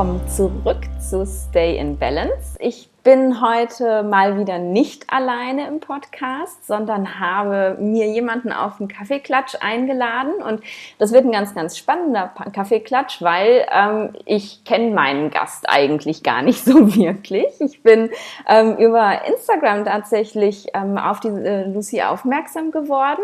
[0.00, 2.56] willkommen zurück zu Stay in Balance.
[2.58, 8.88] Ich bin heute mal wieder nicht alleine im Podcast, sondern habe mir jemanden auf den
[8.88, 10.34] Kaffeeklatsch eingeladen.
[10.42, 10.62] Und
[10.98, 16.42] das wird ein ganz, ganz spannender Kaffeeklatsch, weil ähm, ich kenne meinen Gast eigentlich gar
[16.42, 17.48] nicht so wirklich.
[17.60, 18.10] Ich bin
[18.48, 23.22] ähm, über Instagram tatsächlich ähm, auf die äh, Lucy aufmerksam geworden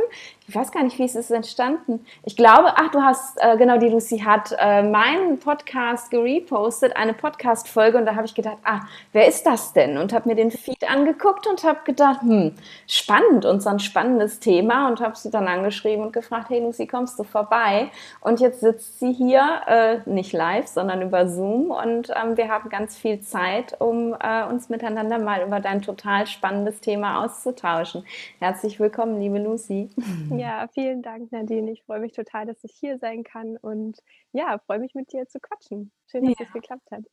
[0.49, 2.07] ich weiß gar nicht, wie es ist entstanden.
[2.25, 7.15] Ich glaube, ach, du hast, äh, genau, die Lucy hat äh, meinen Podcast gerepostet, eine
[7.15, 9.99] Podcast-Folge, und da habe ich gedacht, ah, wer ist das denn?
[9.99, 12.55] Und habe mir den Feed angeguckt und habe gedacht, hm,
[12.87, 16.87] spannend und so ein spannendes Thema und habe sie dann angeschrieben und gefragt, hey Lucy,
[16.87, 17.91] kommst du vorbei?
[18.21, 22.69] Und jetzt sitzt sie hier, äh, nicht live, sondern über Zoom und ähm, wir haben
[22.69, 28.05] ganz viel Zeit, um äh, uns miteinander mal über dein total spannendes Thema auszutauschen.
[28.39, 29.91] Herzlich willkommen, liebe Lucy.
[30.37, 31.71] Ja, vielen Dank, Nadine.
[31.71, 33.99] Ich freue mich total, dass ich hier sein kann und
[34.33, 35.91] ja, freue mich mit dir zu quatschen.
[36.11, 36.47] Schön, dass ja.
[36.47, 37.05] es geklappt hat.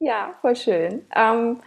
[0.00, 1.04] Ja, voll schön.
[1.14, 1.60] Ähm,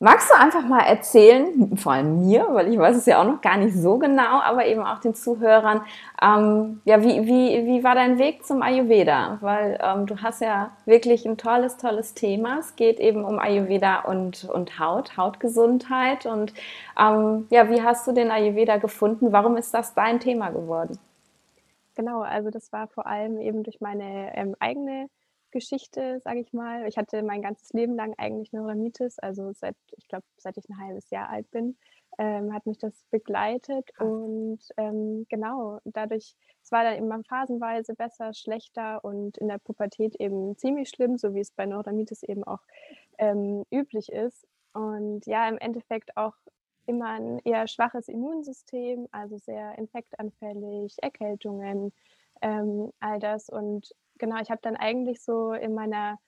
[0.00, 3.40] magst du einfach mal erzählen, vor allem mir, weil ich weiß es ja auch noch
[3.40, 5.82] gar nicht so genau, aber eben auch den Zuhörern,
[6.22, 9.38] ähm, ja, wie, wie, wie war dein Weg zum Ayurveda?
[9.40, 12.58] Weil ähm, du hast ja wirklich ein tolles, tolles Thema.
[12.60, 16.26] Es geht eben um Ayurveda und, und Haut, Hautgesundheit.
[16.26, 16.54] Und
[16.98, 19.32] ähm, ja, wie hast du den Ayurveda gefunden?
[19.32, 20.98] Warum ist das dein Thema geworden?
[21.96, 25.08] Genau, also das war vor allem eben durch meine ähm, eigene
[25.50, 26.86] Geschichte, sage ich mal.
[26.86, 30.78] Ich hatte mein ganzes Leben lang eigentlich Neurodermitis, also seit, ich glaube, seit ich ein
[30.78, 31.76] halbes Jahr alt bin,
[32.18, 33.94] ähm, hat mich das begleitet.
[33.94, 34.08] Krass.
[34.08, 40.16] Und ähm, genau, dadurch, es war dann immer phasenweise besser, schlechter und in der Pubertät
[40.16, 42.60] eben ziemlich schlimm, so wie es bei Neurodermitis eben auch
[43.18, 44.46] ähm, üblich ist.
[44.72, 46.34] Und ja, im Endeffekt auch
[46.86, 51.92] immer ein eher schwaches Immunsystem, also sehr infektanfällig, Erkältungen,
[52.40, 53.48] ähm, all das.
[53.48, 56.18] Und genau, ich habe dann eigentlich so in meiner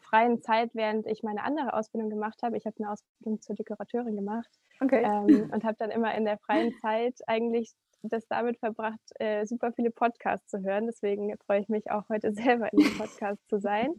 [0.00, 4.16] freien Zeit, während ich meine andere Ausbildung gemacht habe, ich habe eine Ausbildung zur Dekorateurin
[4.16, 4.50] gemacht
[4.80, 5.02] okay.
[5.04, 7.72] ähm, und habe dann immer in der freien Zeit eigentlich
[8.06, 10.86] das damit verbracht, äh, super viele Podcasts zu hören.
[10.86, 13.94] Deswegen freue ich mich auch heute selber in dem Podcast zu sein,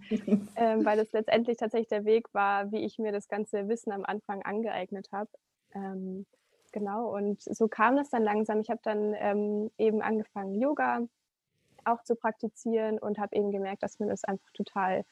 [0.55, 4.05] ähm, weil es letztendlich tatsächlich der Weg war, wie ich mir das ganze Wissen am
[4.05, 5.29] Anfang angeeignet habe.
[5.73, 6.25] Ähm,
[6.72, 8.59] genau, und so kam das dann langsam.
[8.59, 11.01] Ich habe dann ähm, eben angefangen, Yoga
[11.85, 15.03] auch zu praktizieren und habe eben gemerkt, dass mir das einfach total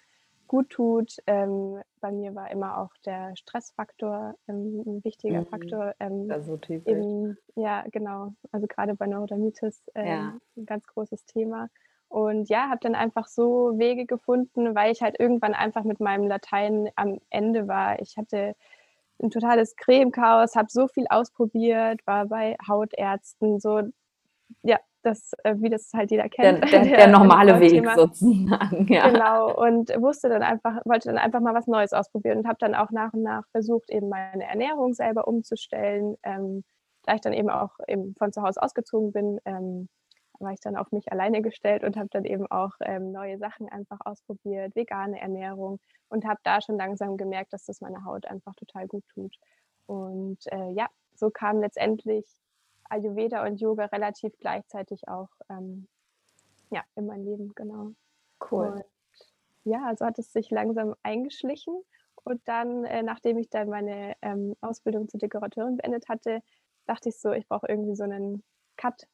[0.48, 1.18] gut tut.
[1.26, 5.48] Ähm, bei mir war immer auch der Stressfaktor ähm, ein wichtiger mhm.
[5.48, 5.94] Faktor.
[6.00, 6.94] Ähm, so typisch.
[6.94, 8.34] Eben, ja, genau.
[8.52, 10.40] Also gerade bei Neurodermitis ähm, ja.
[10.58, 11.70] ein ganz großes Thema.
[12.08, 16.28] Und ja, habe dann einfach so Wege gefunden, weil ich halt irgendwann einfach mit meinem
[16.28, 18.00] Latein am Ende war.
[18.02, 18.56] Ich hatte
[19.22, 23.82] ein totales Cremechaos, habe so viel ausprobiert, war bei Hautärzten, so
[24.62, 26.64] ja, das, äh, wie das halt jeder kennt.
[26.64, 29.10] Der, der, der, der normale Weg sozusagen, ja.
[29.10, 32.76] Genau, und wusste dann einfach, wollte dann einfach mal was Neues ausprobieren und habe dann
[32.76, 36.18] auch nach und nach versucht, eben meine Ernährung selber umzustellen.
[36.24, 36.64] Ähm,
[37.04, 39.90] da ich dann eben auch eben von zu Hause ausgezogen bin, ähm,
[40.40, 43.70] war ich dann auf mich alleine gestellt und habe dann eben auch ähm, neue Sachen
[43.70, 48.56] einfach ausprobiert, vegane Ernährung und habe da schon langsam gemerkt, dass das meiner Haut einfach
[48.56, 49.36] total gut tut.
[49.86, 52.26] Und äh, ja, so kam letztendlich
[52.94, 55.88] Ayurveda und Yoga relativ gleichzeitig auch ähm,
[56.70, 57.92] ja, in mein Leben, genau.
[58.52, 58.68] Cool.
[58.68, 58.84] Und
[59.64, 61.74] ja, so hat es sich langsam eingeschlichen.
[62.24, 66.42] Und dann, äh, nachdem ich dann meine ähm, Ausbildung zur Dekorateurin beendet hatte,
[66.86, 68.44] dachte ich so, ich brauche irgendwie so einen
[68.78, 69.08] Cut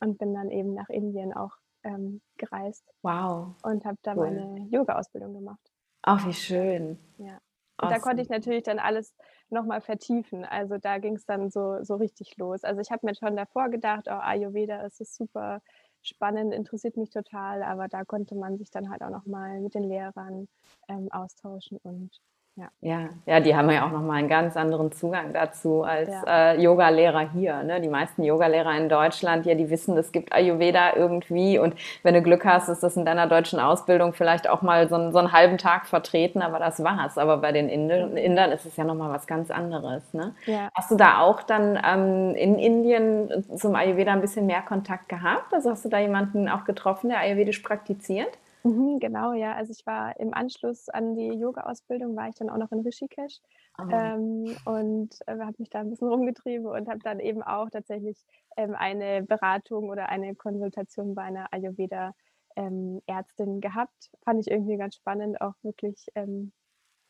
[0.00, 2.84] und bin dann eben nach Indien auch ähm, gereist.
[3.02, 3.54] Wow.
[3.62, 4.30] Und habe da cool.
[4.30, 5.72] meine Yoga-Ausbildung gemacht.
[6.02, 6.98] Ach, wie schön.
[7.18, 7.38] Ja.
[7.78, 7.94] Und awesome.
[7.94, 9.14] da konnte ich natürlich dann alles
[9.52, 10.44] nochmal vertiefen.
[10.44, 12.64] Also da ging es dann so, so richtig los.
[12.64, 15.60] Also ich habe mir schon davor gedacht, oh, Ayurveda ist super
[16.02, 19.84] spannend, interessiert mich total, aber da konnte man sich dann halt auch nochmal mit den
[19.84, 20.48] Lehrern
[20.88, 22.10] ähm, austauschen und
[22.54, 22.68] ja.
[22.82, 26.52] ja, ja, die haben ja auch nochmal einen ganz anderen Zugang dazu als ja.
[26.52, 27.62] äh, Yoga-Lehrer hier.
[27.62, 27.80] Ne?
[27.80, 32.20] Die meisten Yoga-Lehrer in Deutschland, ja, die wissen, es gibt Ayurveda irgendwie und wenn du
[32.20, 35.32] Glück hast, ist das in deiner deutschen Ausbildung vielleicht auch mal so, einen, so einen
[35.32, 37.16] halben Tag vertreten, aber das war's.
[37.16, 40.12] Aber bei den Indern, Indern ist es ja nochmal was ganz anderes.
[40.12, 40.34] Ne?
[40.44, 40.68] Ja.
[40.74, 45.54] Hast du da auch dann ähm, in Indien zum Ayurveda ein bisschen mehr Kontakt gehabt?
[45.54, 48.36] Also hast du da jemanden auch getroffen, der ayurvedisch praktiziert?
[48.64, 49.54] Mhm, genau, ja.
[49.54, 53.40] Also ich war im Anschluss an die Yoga-Ausbildung, war ich dann auch noch in Rishikesh
[53.90, 58.18] ähm, und äh, habe mich da ein bisschen rumgetrieben und habe dann eben auch tatsächlich
[58.56, 64.10] ähm, eine Beratung oder eine Konsultation bei einer Ayurveda-Ärztin ähm, gehabt.
[64.24, 66.52] Fand ich irgendwie ganz spannend, auch wirklich ähm,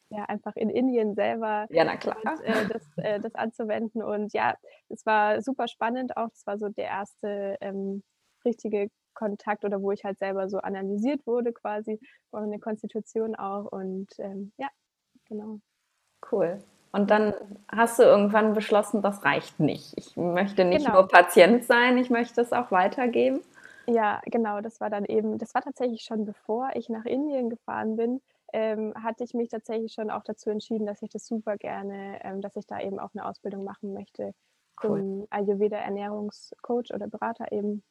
[0.09, 1.85] ja, einfach in Indien selber ja.
[2.33, 4.03] Und, äh, das, äh, das anzuwenden.
[4.03, 4.57] Und ja,
[4.89, 6.29] es war super spannend auch.
[6.31, 8.03] Das war so der erste ähm,
[8.45, 12.01] richtige Kontakt oder wo ich halt selber so analysiert wurde quasi,
[12.33, 14.69] eine Konstitution auch und ähm, ja,
[15.27, 15.61] genau.
[16.31, 16.63] Cool.
[16.93, 17.35] Und dann
[17.69, 19.95] hast du irgendwann beschlossen, das reicht nicht.
[19.97, 21.01] Ich möchte nicht genau.
[21.01, 23.41] nur Patient sein, ich möchte es auch weitergeben.
[23.87, 27.97] Ja, genau, das war dann eben, das war tatsächlich schon bevor ich nach Indien gefahren
[27.97, 28.21] bin,
[28.53, 32.43] ähm, hatte ich mich tatsächlich schon auch dazu entschieden, dass ich das super gerne, ähm,
[32.43, 34.35] dass ich da eben auch eine Ausbildung machen möchte
[34.83, 35.01] cool.
[35.01, 37.83] zum Ayurveda Ernährungscoach oder Berater eben.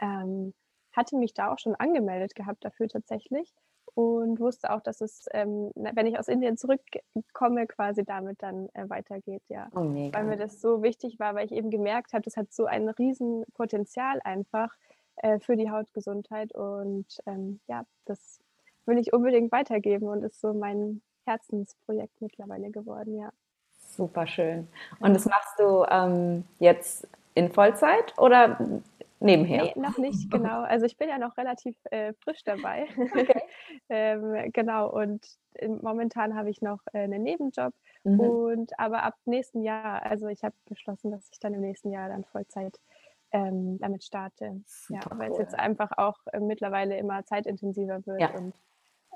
[0.00, 0.52] Ähm,
[0.92, 3.52] hatte mich da auch schon angemeldet gehabt dafür tatsächlich
[3.94, 8.88] und wusste auch, dass es, ähm, wenn ich aus Indien zurückkomme, quasi damit dann äh,
[8.88, 9.68] weitergeht, ja.
[9.72, 9.80] Oh,
[10.12, 12.88] weil mir das so wichtig war, weil ich eben gemerkt habe, das hat so ein
[12.88, 14.74] Riesenpotenzial einfach
[15.16, 18.40] äh, für die Hautgesundheit und ähm, ja, das
[18.86, 23.30] will ich unbedingt weitergeben und ist so mein Herzensprojekt mittlerweile geworden, ja.
[23.78, 24.66] Super schön.
[24.98, 28.58] Und das machst du ähm, jetzt in Vollzeit oder
[29.20, 29.64] nebenher?
[29.64, 30.62] Nee, noch nicht, genau.
[30.62, 32.86] Also ich bin ja noch relativ äh, frisch dabei.
[32.96, 33.42] Okay.
[33.88, 35.24] ähm, genau, und
[35.82, 37.72] momentan habe ich noch äh, einen Nebenjob.
[38.04, 38.20] Mhm.
[38.20, 42.08] Und aber ab nächsten Jahr, also ich habe beschlossen, dass ich dann im nächsten Jahr
[42.08, 42.78] dann Vollzeit
[43.32, 44.60] ähm, damit starte.
[44.66, 45.34] Super ja, weil cool.
[45.34, 48.20] es jetzt einfach auch äh, mittlerweile immer zeitintensiver wird.
[48.20, 48.30] Ja.
[48.34, 48.54] Und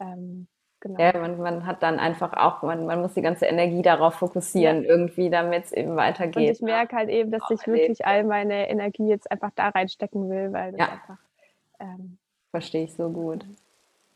[0.01, 0.49] ähm,
[0.81, 1.01] Genau.
[1.01, 4.85] Ja, man, man, hat dann einfach auch, man, man muss die ganze Energie darauf fokussieren,
[4.85, 4.89] ja.
[4.89, 6.37] irgendwie, damit es eben weitergeht.
[6.37, 10.31] Und ich merke halt eben, dass ich wirklich all meine Energie jetzt einfach da reinstecken
[10.31, 10.93] will, weil das ja.
[10.93, 11.19] einfach.
[11.81, 12.19] Ähm,
[12.51, 13.45] Verstehe ich so gut.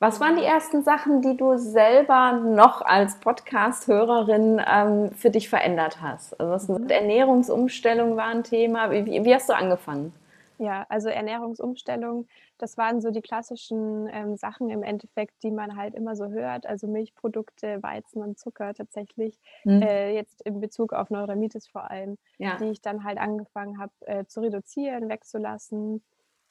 [0.03, 6.01] Was waren die ersten Sachen, die du selber noch als Podcast-Hörerin ähm, für dich verändert
[6.01, 6.41] hast?
[6.41, 6.89] Also mhm.
[6.89, 8.91] Ernährungsumstellung war ein Thema.
[8.91, 10.13] Wie, wie hast du angefangen?
[10.59, 12.27] Ja, also Ernährungsumstellung,
[12.63, 16.65] das waren so die klassischen ähm, Sachen im Endeffekt, die man halt immer so hört.
[16.65, 19.83] Also Milchprodukte, Weizen und Zucker tatsächlich, mhm.
[19.83, 22.57] äh, jetzt in Bezug auf Neuramitis vor allem, ja.
[22.59, 26.05] die ich dann halt angefangen habe äh, zu reduzieren, wegzulassen.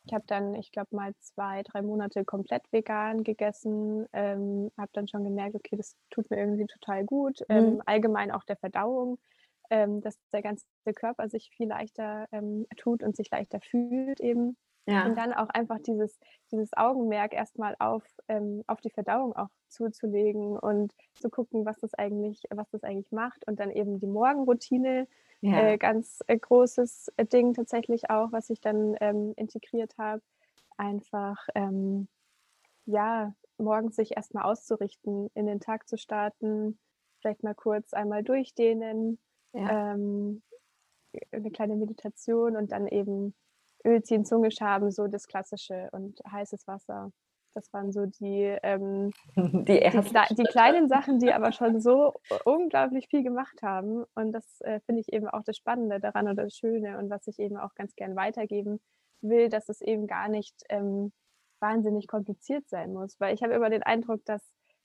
[0.04, 5.08] Ich habe dann, ich glaube, mal zwei, drei Monate komplett vegan gegessen, ähm, habe dann
[5.08, 7.40] schon gemerkt, okay, das tut mir irgendwie total gut.
[7.48, 7.56] Mhm.
[7.56, 9.18] Ähm, allgemein auch der Verdauung
[9.72, 14.58] ähm, dass der ganze Körper sich viel leichter ähm, tut und sich leichter fühlt eben.
[14.88, 15.06] Ja.
[15.06, 16.19] Und dann auch einfach dieses,
[16.51, 21.94] dieses Augenmerk erstmal auf, ähm, auf die Verdauung auch zuzulegen und zu gucken, was das
[21.94, 23.48] eigentlich, was das eigentlich macht.
[23.48, 25.07] Und dann eben die Morgenroutine,
[25.42, 25.62] ja.
[25.62, 30.22] äh, ganz äh, großes Ding tatsächlich auch, was ich dann ähm, integriert habe.
[30.78, 32.07] Einfach ähm,
[32.86, 36.80] ja, morgens sich erstmal auszurichten, in den Tag zu starten,
[37.19, 39.19] vielleicht mal kurz einmal durchdehnen,
[39.54, 39.94] ja.
[39.94, 40.42] ähm,
[41.31, 43.36] eine kleine Meditation und dann eben
[43.86, 47.12] Öl ziehen, Zunge schaben, so das Klassische und heißes Wasser.
[47.54, 52.13] Das waren so die, ähm, die, die, die, kleinen Sachen, die aber schon so
[52.45, 54.06] unglaublich viel gemacht haben.
[54.16, 57.28] Und das äh, finde ich eben auch das Spannende daran oder das Schöne und was
[57.28, 58.80] ich eben auch ganz gern weitergeben
[59.22, 61.12] will, dass es eben gar nicht ähm,
[61.60, 63.19] wahnsinnig kompliziert sein muss.
[63.19, 64.42] Weil ich habe immer den Eindruck, dass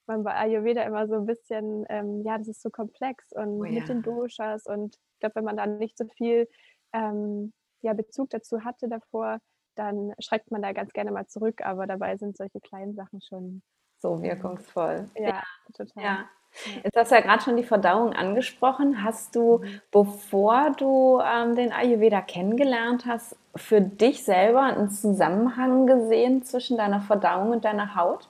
[0.07, 3.65] man bei Ayurveda immer so ein bisschen, ähm, ja, das ist so komplex und oh,
[3.65, 3.73] ja.
[3.73, 6.49] mit den Doshas und ich glaube, wenn man dann nicht so viel
[6.93, 7.53] ähm,
[7.87, 9.39] ja, Bezug dazu hatte davor,
[9.77, 13.63] dann schreckt man da ganz gerne mal zurück, aber dabei sind solche kleinen Sachen schon
[13.99, 15.09] so wirkungsvoll.
[15.15, 15.43] Ja, ja.
[15.73, 16.03] total.
[16.03, 16.25] Ja.
[16.83, 19.05] Jetzt hast du ja gerade schon die Verdauung angesprochen.
[19.05, 19.81] Hast du, mhm.
[19.91, 27.01] bevor du ähm, den Ayurveda kennengelernt hast, für dich selber einen Zusammenhang gesehen zwischen deiner
[27.01, 28.29] Verdauung und deiner Haut?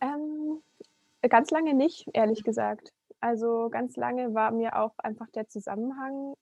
[0.00, 0.62] Ähm,
[1.28, 2.92] ganz lange nicht, ehrlich gesagt.
[3.20, 6.34] Also ganz lange war mir auch einfach der Zusammenhang,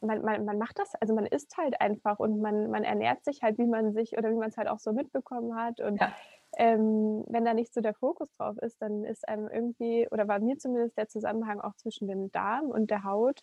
[0.00, 3.42] man, man, man macht das, also man isst halt einfach und man, man ernährt sich
[3.42, 5.80] halt, wie man sich oder wie man es halt auch so mitbekommen hat.
[5.80, 6.12] Und ja.
[6.56, 10.38] ähm, wenn da nicht so der Fokus drauf ist, dann ist einem irgendwie, oder war
[10.38, 13.40] mir zumindest der Zusammenhang auch zwischen dem Darm und der Haut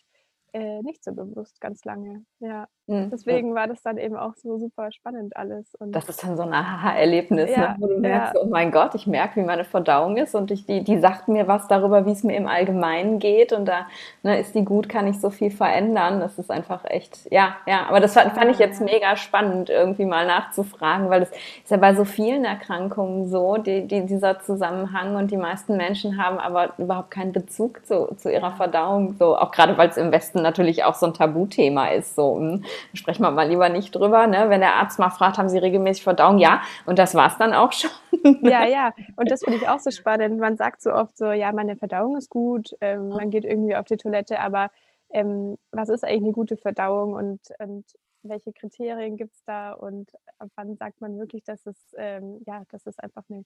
[0.56, 2.24] äh, nicht so bewusst ganz lange.
[2.40, 2.66] Ja.
[2.86, 3.10] Mhm.
[3.10, 5.74] Deswegen war das dann eben auch so super spannend alles.
[5.74, 7.76] Und das ist dann so ein Aha-Erlebnis, ja, ne?
[7.80, 8.40] wo du merkst, ja.
[8.40, 11.48] oh mein Gott, ich merke, wie meine Verdauung ist und ich, die, die sagt mir
[11.48, 13.86] was darüber, wie es mir im Allgemeinen geht und da
[14.22, 16.20] ne, ist die gut, kann ich so viel verändern.
[16.20, 20.04] Das ist einfach echt, ja, ja, aber das fand, fand ich jetzt mega spannend, irgendwie
[20.04, 25.16] mal nachzufragen, weil das ist ja bei so vielen Erkrankungen so, die, die, dieser Zusammenhang
[25.16, 29.50] und die meisten Menschen haben aber überhaupt keinen Bezug zu, zu ihrer Verdauung, so auch
[29.50, 33.30] gerade weil es im Westen natürlich auch so ein Tabuthema ist, so hm, sprechen wir
[33.30, 34.46] mal lieber nicht drüber, ne?
[34.48, 36.38] Wenn der Arzt mal fragt, haben Sie regelmäßig Verdauung?
[36.38, 37.90] Ja, und das war es dann auch schon.
[38.42, 40.40] Ja, ja, und das finde ich auch so spannend.
[40.40, 43.84] Man sagt so oft so, ja, meine Verdauung ist gut, ähm, man geht irgendwie auf
[43.84, 44.70] die Toilette, aber
[45.10, 47.84] ähm, was ist eigentlich eine gute Verdauung und, und
[48.22, 52.62] welche Kriterien gibt es da und ab wann sagt man wirklich, dass es, ähm, ja,
[52.70, 53.44] das ist einfach eine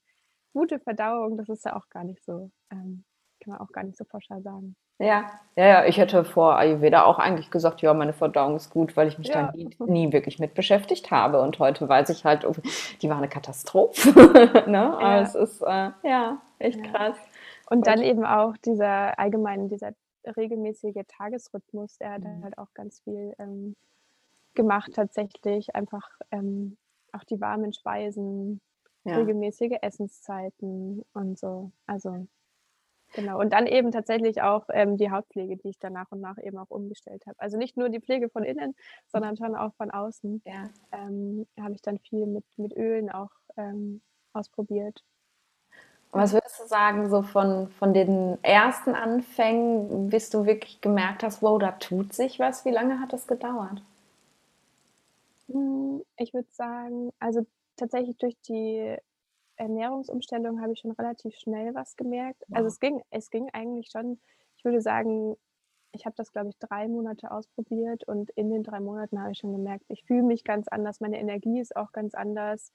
[0.52, 3.04] gute Verdauung, das ist ja auch gar nicht so, ähm,
[3.40, 4.76] kann man auch gar nicht so pauschal sagen.
[4.98, 8.96] Ja, ja, ja, ich hätte vor Ayurveda auch eigentlich gesagt, ja, meine Verdauung ist gut,
[8.98, 9.52] weil ich mich da Ja.
[9.54, 11.40] nie, nie wirklich mit beschäftigt habe.
[11.40, 12.54] Und heute weiß ich halt, oh,
[13.00, 14.10] die war eine Katastrophe.
[14.68, 14.92] Ne?
[14.98, 15.20] Aber Ja.
[15.22, 16.92] es ist äh, ja echt Ja.
[16.92, 17.16] krass.
[17.70, 19.92] Und dann eben auch dieser allgemein dieser
[20.36, 22.44] regelmäßige Tagesrhythmus, der hat Mhm.
[22.44, 23.74] halt auch ganz viel, ähm,
[24.54, 25.74] gemacht tatsächlich.
[25.74, 26.76] Einfach, ähm,
[27.12, 28.60] auch die warmen Speisen,
[29.16, 31.70] regelmäßige Essenszeiten und so.
[31.86, 32.26] Also,
[33.12, 33.38] genau.
[33.40, 36.58] Und dann eben tatsächlich auch, ähm, die Hautpflege, die ich dann nach und nach eben
[36.58, 37.38] auch umgestellt habe.
[37.40, 38.74] Also, nicht nur die Pflege von innen,
[39.08, 40.70] sondern schon auch von außen, Ja.
[40.92, 44.02] ähm, habe ich dann viel mit mit Ölen auch, ähm,
[44.32, 45.02] ausprobiert.
[46.12, 51.40] Was würdest du sagen, so von, von den ersten Anfängen, bis du wirklich gemerkt hast,
[51.42, 52.64] wow, da tut sich was?
[52.64, 53.80] Wie lange hat das gedauert?
[55.48, 58.96] Hm, ich würde sagen, also, tatsächlich durch die
[59.60, 62.44] Ernährungsumstellung habe ich schon relativ schnell was gemerkt.
[62.52, 62.70] Also, Wow.
[62.70, 64.20] es ging es ging eigentlich schon
[64.58, 65.36] ich würde sagen,
[65.92, 69.38] ich habe das, glaube ich, 3 Monate ausprobiert und in den 3 Monaten habe ich
[69.40, 72.72] schon gemerkt, ich fühle mich ganz anders, meine Energie ist auch ganz anders.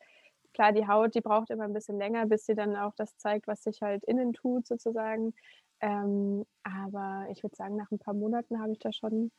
[0.53, 3.47] Klar, die Haut, die braucht immer 'n bisschen länger, bis sie dann auch das zeigt,
[3.47, 5.33] was sich halt innen tut sozusagen.
[5.81, 9.31] Ähm, aber ich würde sagen, nach 'n paar Monaten habe ich da schon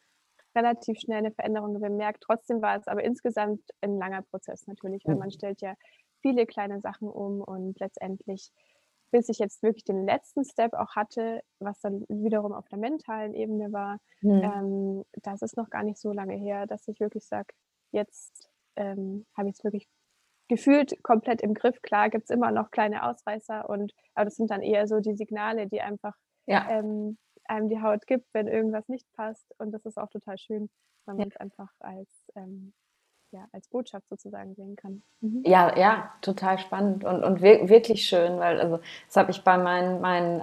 [0.57, 2.23] relativ schnell 'ne Veränderung bemerkt.
[2.25, 5.33] Trotzdem war es aber insgesamt 'n langer Prozess natürlich, weil man Mhm.
[5.33, 5.75] stellt ja
[6.29, 8.51] viele kleine Sachen um und letztendlich,
[9.13, 13.35] bis ich jetzt wirklich den letzten Step auch hatte, was dann wiederum auf der mentalen
[13.35, 14.53] Ebene war, Mhm.
[14.55, 17.49] ähm, das ist noch gar nicht so lange her, dass ich wirklich sage:
[17.93, 19.89] „Jetzt, ähm, habe ich's wirklich
[20.49, 24.63] gefühlt komplett im Griff.“ Klar gibt's immer noch kleine Ausreißer und aber das sind dann
[24.63, 26.15] eher so die Signale, die einfach,
[26.49, 26.67] Ja.
[26.67, 29.47] ähm, einem die Haut gibt, wenn irgendwas nicht passt.
[29.59, 30.69] Und das ist auch total schön,
[31.07, 31.27] weil Ja.
[31.27, 32.73] man's einfach als, ähm
[33.33, 35.03] ja, als Botschaft sozusagen sehen kann.
[35.21, 35.43] Mhm.
[35.45, 39.59] Ja, ja, total spannend und und wir wirklich schön, weil also, das habe ich bei
[39.59, 40.43] meinen meinen,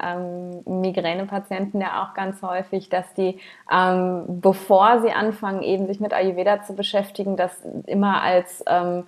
[0.66, 3.40] ähm, Migränepatienten ja auch ganz häufig, dass die,
[3.72, 9.06] ähm, bevor sie anfangen, eben sich mit Ayurveda zu beschäftigen, das immer als, ähm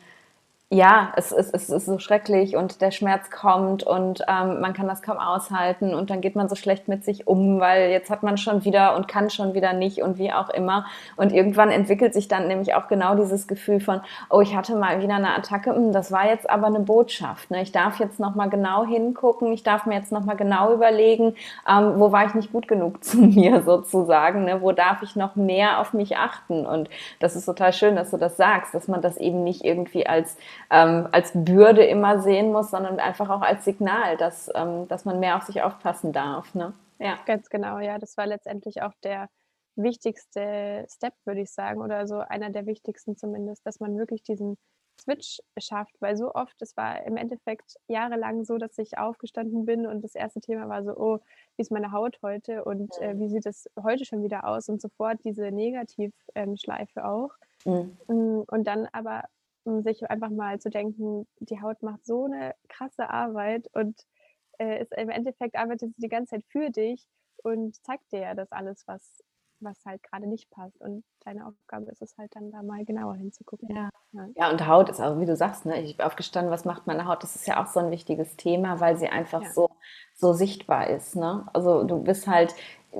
[0.71, 4.87] ja, es es es ist so schrecklich und der Schmerz kommt und, ähm, man kann
[4.87, 8.23] das kaum aushalten und dann geht man so schlecht mit sich um, weil jetzt hat
[8.23, 10.85] man schon wieder und kann schon wieder nicht und wie auch immer.
[11.17, 15.01] Und irgendwann entwickelt sich dann nämlich auch genau dieses Gefühl von: „Oh, ich hatte mal
[15.01, 17.61] wieder 'ne Attacke, hm, das war jetzt aber 'ne Botschaft, ne?
[17.61, 19.53] Ich darf jetzt noch mal genau hingucken.
[19.53, 21.35] Ich darf mir jetzt noch mal genau überlegen,
[21.69, 24.61] ähm, wo war ich nicht gut genug zu mir sozusagen, ne?
[24.61, 28.17] Wo darf ich noch mehr auf mich achten?“ Und das ist total schön, dass du
[28.17, 30.37] das sagst, dass man das eben nicht irgendwie als
[30.71, 35.19] ähm, als Bürde immer sehen muss, sondern einfach auch als Signal, dass, ähm, dass man
[35.19, 36.73] mehr auf sich aufpassen darf, ne?
[36.99, 37.19] Ja.
[37.25, 37.97] Ganz genau, ja.
[37.97, 39.29] Das war letztendlich auch der
[39.75, 44.57] wichtigste Step, würde ich sagen, oder so einer der wichtigsten zumindest, dass man wirklich diesen
[45.01, 49.85] Switch schafft, weil so oft es war im Endeffekt jahrelang so, dass ich aufgestanden bin
[49.85, 51.19] und das erste Thema war so: „Oh,
[51.57, 53.19] wie ist meine Haut heute und, äh, Mhm.
[53.19, 57.31] wie sieht es heute schon wieder aus?“ Und sofort diese Negativ ähm, Schleife auch.
[57.65, 57.97] Mhm.
[58.09, 59.23] Hm, und dann aber,
[59.65, 64.01] hm, sich einfach mal zu denken, die Haut macht so 'ne krasse Arbeit und,
[64.59, 67.07] äh, ist im Endeffekt arbeitet sie die ganze Zeit für dich
[67.43, 69.23] und zeigt dir ja das alles, was
[69.61, 70.79] was halt grade nicht passt.
[70.81, 73.69] Und deine Aufgabe ist es halt dann, da mal genauer hinzugucken.
[73.69, 73.89] Ja.
[74.13, 74.29] Ja.
[74.37, 77.05] Ja, und Haut ist auch, wie du sagst, ne, ich bin aufgestanden, was macht meine
[77.07, 77.23] Haut?
[77.23, 79.55] Das ist ja auch so 'n wichtiges Thema, weil sie einfach Ja.
[79.55, 79.69] so
[80.13, 81.47] so sichtbar ist, ne?
[81.53, 82.53] Also, du bist halt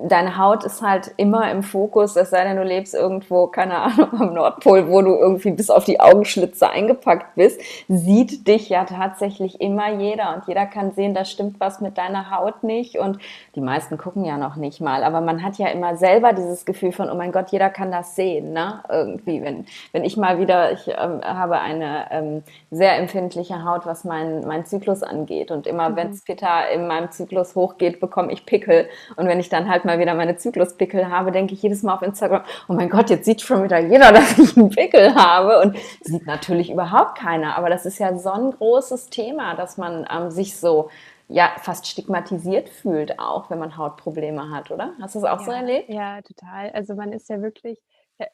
[0.03, 4.09] deine Haut ist halt immer im Fokus, es sei denn, du lebst irgendwo, keine Ahnung,
[4.19, 9.61] am Nordpol, wo du irgendwie bis auf die Augenschlitze eingepackt bist, sieht dich ja tatsächlich
[9.61, 13.19] immer jeder und jeder kann sehen, da stimmt was mit deiner Haut nicht und
[13.55, 16.91] die meisten gucken ja noch nicht mal, aber man hat ja immer selber dieses Gefühl
[16.91, 18.83] von: „Oh mein Gott, jeder kann das sehen“, ne?
[18.89, 24.03] Irgendwie, wenn wenn ich mal wieder ich, ähm, habe eine, ähm, sehr empfindliche Haut, was
[24.03, 25.95] meinen meinen Zyklus angeht und immer Mhm.
[25.95, 29.99] wenn's Pitta in meinem Zyklus hochgeht, bekomme ich Pickel und wenn ich dann halt mal
[29.99, 33.41] wieder meine Zykluspickel habe, denke ich jedes Mal auf Instagram: „Oh mein Gott, jetzt sieht
[33.41, 37.85] schon wieder jeder, dass ich 'n Pickel habe“ und sieht natürlich überhaupt keiner, aber das
[37.85, 40.89] ist ja so 'n großes Thema, dass man, ähm, sich so,
[41.27, 44.93] ja, fast stigmatisiert fühlt auch, wenn man Hautprobleme hat, oder?
[45.01, 45.89] Hast du's auch so Ja, erlebt?
[45.89, 46.71] ja, total.
[46.71, 47.79] Also, man ist ja wirklich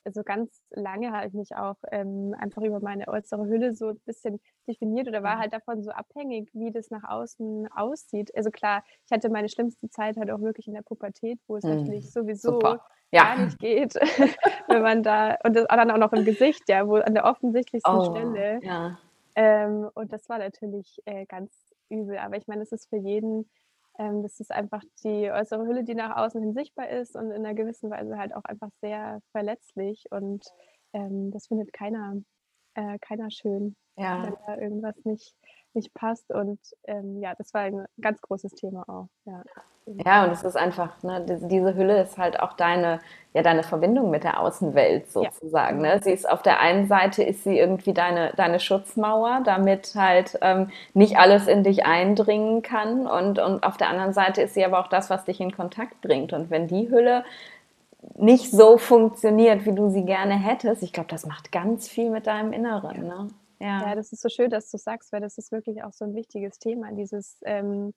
[0.05, 3.99] also, ganz lange habe ich mich auch, ähm, einfach über meine äußere Hülle so 'n
[4.05, 5.39] bisschen definiert oder war Mhm.
[5.39, 8.35] halt davon so abhängig, wie das nach außen aussieht.
[8.35, 11.65] Also, klar, ich hatte meine schlimmste Zeit halt auch wirklich in der Pubertät, wo es
[11.65, 11.69] Mhm.
[11.69, 12.81] natürlich sowieso Super.
[13.15, 13.35] gar Ja.
[13.35, 13.95] nicht geht,
[14.67, 18.01] wenn man da und das dann auch noch im Gesicht, ja, wo an der offensichtlichsten
[18.03, 18.61] Oh, Stelle.
[18.61, 19.01] ja.
[19.35, 22.17] Ähm, und das war natürlich, äh, ganz übel.
[22.19, 23.49] Aber ich meine, es ist für jeden
[24.01, 27.43] ähm, das ist einfach die äußere Hülle, die nach außen hin sichtbar ist und in
[27.43, 30.45] 'ner gewissen Weise halt auch einfach sehr verletzlich und,
[30.93, 32.15] ähm, das findet keiner
[32.75, 33.75] äh, keiner schön,
[34.15, 34.41] wenn Ja.
[34.47, 35.35] da irgendwas nicht
[35.75, 36.29] nicht passt.
[36.31, 39.07] Und ähm, ja, das war ein ganz großes Thema auch.
[39.25, 39.43] Ja,
[40.05, 42.99] ja und es ist einfach, ne, diese Hülle ist halt auch deine,
[43.33, 45.83] ja, deine Verbindung mit der Außenwelt sozusagen.
[45.83, 45.95] Ja.
[45.95, 46.01] Ne?
[46.03, 50.69] Sie ist auf der einen Seite ist sie irgendwie deine, deine Schutzmauer, damit halt ähm,
[50.93, 53.07] nicht alles in dich eindringen kann.
[53.07, 56.01] Und, und auf der anderen Seite ist sie aber auch das, was dich in Kontakt
[56.01, 56.33] bringt.
[56.33, 57.23] Und wenn die Hülle
[58.15, 62.27] nicht so funktioniert, wie du sie gerne hättest, ich glaube, das macht ganz viel mit
[62.27, 63.07] deinem Inneren.
[63.07, 63.27] Ne?
[63.61, 63.89] Ja.
[63.89, 66.15] ja, das ist so schön, dass du sagst, weil das ist wirklich auch so ein
[66.15, 67.93] wichtiges Thema, dieses ähm,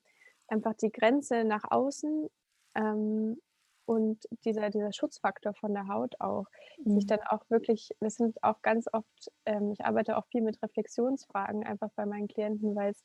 [0.47, 2.29] einfach die Grenze nach außen
[2.75, 3.41] ähm,
[3.87, 6.45] und dieser, dieser Schutzfaktor von der Haut auch,
[6.85, 6.97] mhm.
[6.97, 10.63] sich dann auch wirklich, das sind auch ganz oft, ähm, ich arbeite auch viel mit
[10.63, 13.03] Reflexionsfragen einfach bei meinen Klienten, weil es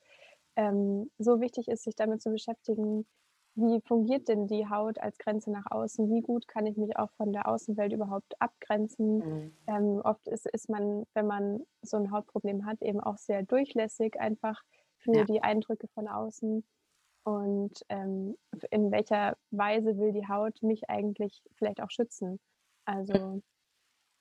[0.57, 3.07] ähm, so wichtig ist, sich damit zu beschäftigen,
[3.59, 6.09] wie fungiert denn die Haut als Grenze nach außen?
[6.09, 9.17] Wie gut kann ich mich auch von der Außenwelt überhaupt abgrenzen?
[9.17, 9.53] Mhm.
[9.67, 14.19] Ähm, oft ist, ist man, wenn man so ein Hautproblem hat, eben auch sehr durchlässig
[14.19, 14.61] einfach
[14.97, 15.23] für ja.
[15.25, 16.63] die Eindrücke von außen.
[17.23, 18.35] Und ähm,
[18.71, 22.39] in welcher Weise will die Haut mich eigentlich vielleicht auch schützen?
[22.85, 23.41] Also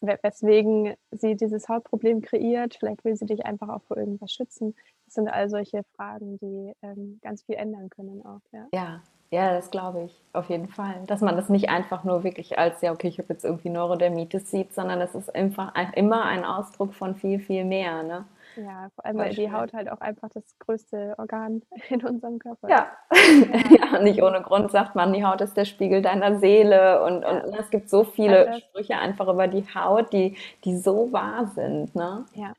[0.00, 2.76] weswegen sie dieses Hautproblem kreiert.
[2.78, 4.74] Vielleicht will sie dich einfach auch vor irgendwas schützen.
[5.06, 8.42] Das sind all solche Fragen, die ähm, ganz viel ändern können auch.
[8.52, 10.94] Ja, ja, ja das glaube ich auf jeden Fall.
[11.06, 14.50] Dass man das nicht einfach nur wirklich als, ja, okay, ich habe jetzt irgendwie Neurodermitis
[14.50, 18.02] sieht, sondern es ist einfach immer ein Ausdruck von viel, viel mehr.
[18.02, 18.24] Ne?
[18.56, 22.68] Ja, vor allem, weil die Haut halt auch einfach das größte Organ in unserem Körper
[22.68, 22.86] ja.
[23.10, 23.48] ist.
[23.78, 23.98] Ja.
[24.00, 27.44] nicht ohne Grund sagt man, die Haut ist der Spiegel deiner Seele und, ja.
[27.44, 31.46] und es gibt so viele ja, Sprüche einfach über die Haut, die, die so wahr
[31.54, 31.94] sind.
[31.94, 32.24] Ne?
[32.34, 32.52] Ja.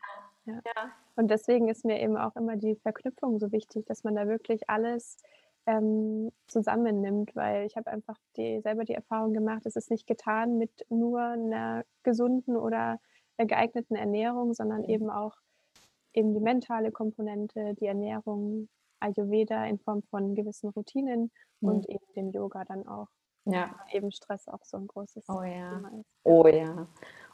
[0.46, 0.92] ja.
[1.16, 4.70] Und deswegen ist mir eben auch immer die Verknüpfung so wichtig, dass man da wirklich
[4.70, 5.18] alles
[5.66, 10.58] ähm, zusammennimmt, weil ich habe einfach die, selber die Erfahrung gemacht, es ist nicht getan
[10.58, 13.00] mit nur einer gesunden oder
[13.38, 14.90] geeigneten Ernährung, sondern mhm.
[14.90, 15.36] eben auch
[16.14, 18.68] eben die mentale Komponente, die Ernährung,
[19.00, 21.70] Ayurveda in Form von gewissen Routinen mhm.
[21.70, 23.08] und eben dem Yoga dann auch.
[23.46, 23.76] Ja.
[23.92, 25.76] Eben Stress auch so ein großes oh, ja.
[25.76, 26.10] Thema ist.
[26.24, 26.88] Oh ja.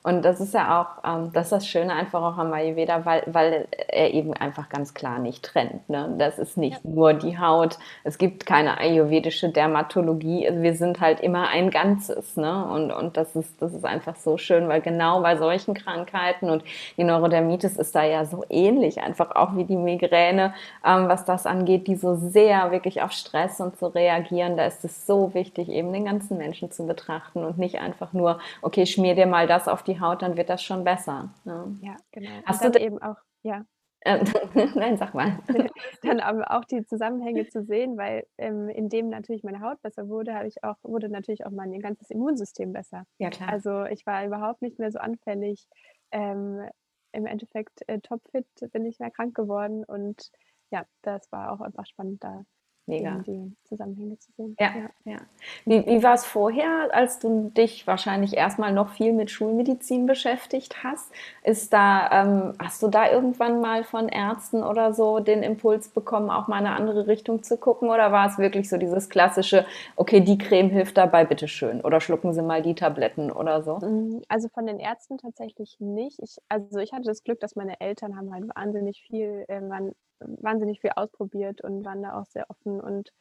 [0.06, 3.24] Und das ist ja auch, ähm, das ist das Schöne einfach auch am Ayurveda, weil,
[3.26, 5.90] weil er eben einfach ganz klar nicht trennt.
[5.90, 6.14] Ne?
[6.20, 6.92] Das ist nicht ja.
[6.92, 7.80] nur die Haut.
[8.04, 10.48] Es gibt keine ayurvedische Dermatologie.
[10.48, 12.38] Also wir sind halt immer ein Ganzes.
[12.38, 12.66] Ne?
[12.68, 16.64] Und, und das, ist, das ist einfach so schön, weil genau bei solchen Krankheiten und
[16.98, 20.54] die Neurodermitis ist da ja so ähnlich, einfach auch wie die Migräne,
[20.86, 24.56] ähm, was das angeht, die so sehr wirklich auf Stress und zu reagieren.
[24.56, 28.38] Da ist es so wichtig, eben den ganzen Menschen zu betrachten und nicht einfach nur,
[28.62, 31.34] okay, schmier dir mal das auf die Haut, dann wird das schon besser.
[31.44, 31.78] Ne?
[31.82, 32.30] Ja, genau.
[32.46, 33.66] Hast du eben auch, ja.
[34.06, 34.24] Ähm,
[34.76, 35.40] nein, sag mal.
[36.04, 40.36] dann aber auch die Zusammenhänge zu sehen, weil ähm, indem natürlich meine Haut besser wurde,
[40.36, 43.06] habe ich auch, wurde natürlich auch mein ganzes Immunsystem besser.
[43.18, 43.50] Ja, klar.
[43.50, 45.68] Also ich war überhaupt nicht mehr so anfällig.
[46.12, 46.70] Ähm,
[47.12, 50.32] Im Endeffekt äh, topfit bin ich mehr krank geworden und
[50.72, 52.46] ja, das war auch einfach spannend, da
[52.88, 53.24] Mega.
[53.26, 54.56] die Zusammenhänge zu sehen.
[54.60, 55.12] Ja, ja.
[55.12, 55.18] ja.
[55.66, 60.84] Wie, wie war es vorher, als du dich wahrscheinlich erstmal noch viel mit Schulmedizin beschäftigt
[60.84, 61.12] hast?
[61.44, 66.30] Ist da, ähm, hast du da irgendwann mal von Ärzten oder so den Impuls bekommen,
[66.30, 67.90] auch mal in eine andere Richtung zu gucken?
[67.90, 71.82] Oder war es wirklich so dieses klassische, okay, die Creme hilft dabei, bitteschön?
[71.82, 73.78] Oder schlucken Sie mal die Tabletten oder so?
[73.80, 76.20] Mm, also von den Ärzten tatsächlich nicht.
[76.22, 79.94] Ich, also ich hatte das Glück, dass meine Eltern haben halt wahnsinnig viel, äh, waren
[80.20, 82.80] wahnsinnig viel ausprobiert und waren da auch sehr offen.
[82.80, 83.12] Und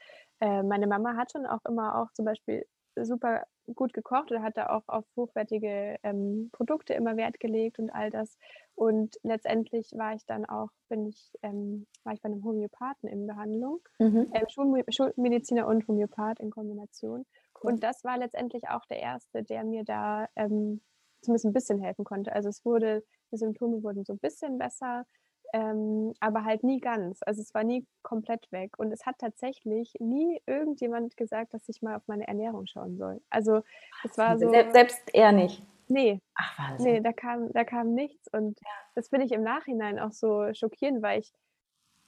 [0.40, 2.64] äh, meine Mama hat schon auch immer auch zum Beispiel
[2.96, 7.90] super gut gekocht oder hat da auch auf hochwertige ähm, Produkte immer Wert gelegt und
[7.90, 8.37] all das.
[8.74, 13.26] Und letztendlich war ich dann auch, bin ich, ähm, war ich bei einem Homöopathen in
[13.26, 14.30] Behandlung, mhm.
[14.33, 17.24] ähm, Schulmediziner und Homöopath in Kombination.
[17.62, 17.72] Cool.
[17.72, 20.83] Und das war letztendlich auch der erste, der mir da ähm,
[21.22, 22.33] zumindest ein bisschen helfen konnte.
[22.33, 23.02] Also es wurde,
[23.33, 25.07] die Symptome wurden so ein bisschen besser
[25.52, 27.20] ähm, aber halt nie ganz.
[27.24, 28.78] Also es war nie komplett weg.
[28.78, 33.20] Und es hat tatsächlich nie irgendjemand gesagt, dass ich mal auf meine Ernährung schauen soll.
[33.30, 33.62] Also
[34.02, 34.50] es war so.
[34.50, 35.62] Selbst er nicht.
[35.88, 36.20] Nee.
[36.35, 36.92] Ach, Wahnsinn.
[36.92, 38.28] Nee, da kam, da kam nichts.
[38.33, 38.66] Und ja.
[38.94, 41.33] das finde ich im Nachhinein auch so schockierend, weil ich,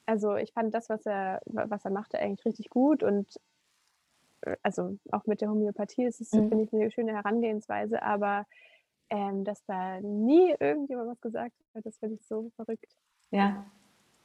[0.07, 3.03] also ich fand das, was er, was er machte, eigentlich richtig gut.
[3.03, 3.29] Und
[4.43, 6.49] äh, also auch mit der Homöopathie ist es, mhm.
[6.49, 8.47] finde ich, eine schöne Herangehensweise, aber
[9.11, 12.97] ähm, dass da nie irgendjemand was gesagt hat, das finde ich so verrückt.
[13.31, 13.65] Ja.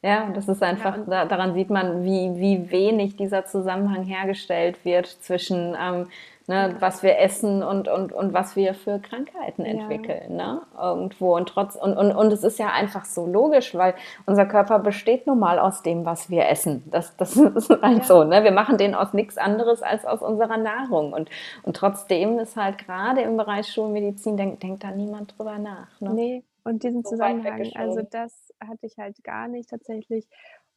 [0.04, 4.84] Ja, und das ist einfach, ja, daran sieht man, wie, wie wenig dieser Zusammenhang hergestellt
[4.84, 6.08] wird zwischen ähm,
[6.46, 10.38] ne, was wir essen und, und, und was wir für Krankheiten entwickeln.
[10.38, 10.54] Ja.
[10.54, 10.62] Ne?
[10.80, 11.36] Irgendwo.
[11.36, 13.94] Und, trotz, und, und, und es ist ja einfach so logisch, weil
[14.26, 16.82] unser Körper besteht nun mal aus dem, was wir essen.
[16.90, 18.24] Das, das ist halt so.
[18.24, 18.44] Ne?
[18.44, 21.12] Wir machen den aus nichts anderes als aus unserer Nahrung.
[21.12, 21.30] Und,
[21.62, 26.00] und trotzdem ist halt gerade im Bereich Schulmedizin, denkt, denkt da niemand drüber nach.
[26.00, 26.14] Ne?
[26.14, 30.28] Nee, und diesen so Zusammenhang, also das hatte ich halt gar nicht tatsächlich.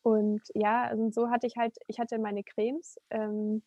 [0.04, 3.64] und ja, also so hatte ich halt ich hatte meine Cremes, ähm,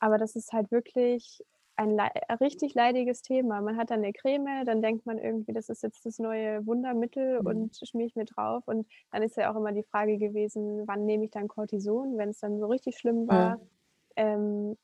[0.00, 1.40] aber das ist halt wirklich
[1.76, 3.60] ein lei richtig leidiges Thema.
[3.62, 7.40] Man hat dann 'ne Creme, dann denkt man irgendwie, das ist jetzt das neue Wundermittel
[7.40, 7.44] Mhm.
[7.44, 8.64] und schmiere ich mir drauf.
[8.66, 12.18] Und dann ist ja auch immer die Frage gewesen, wann nehme ich dann Cortison?
[12.18, 13.68] Wenn's dann so richtig schlimm war, Mhm.
[14.16, 14.76] ähm,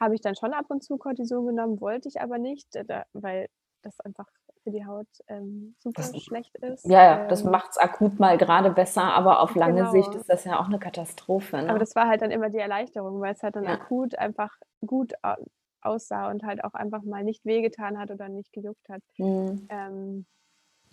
[0.00, 3.04] habe ich dann schon ab und zu Cortison genommen, wollte ich aber nicht, äh, da
[3.12, 3.48] weil
[3.82, 4.28] das einfach
[4.62, 6.94] für die Haut, ähm, super Das schlecht ist.
[6.94, 10.16] ja, ja, das Ähm macht's akut mal grade besser, aber auf lange Sicht Genau.
[10.16, 11.78] ist das ja auch 'ne Katastrophe, Aber ne?
[11.78, 13.68] das war halt dann immer die Erleichterung, weil's halt dann Ja.
[13.68, 15.12] akut einfach gut
[15.80, 19.02] aussah und halt auch einfach mal nicht wehgetan hat oder nicht gejuckt hat.
[19.18, 19.68] Mhm.
[19.68, 20.26] Ähm,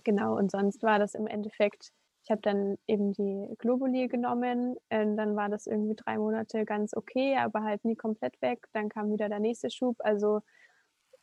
[0.05, 1.91] genau, und sonst war das im Endeffekt
[2.25, 6.93] ich habe dann eben die Globuli genommen, ähm, dann war das irgendwie 3 Monate ganz
[6.95, 8.67] okay, aber halt nie komplett weg.
[8.73, 9.97] Dann kam wieder der nächste Schub.
[9.99, 10.41] Also,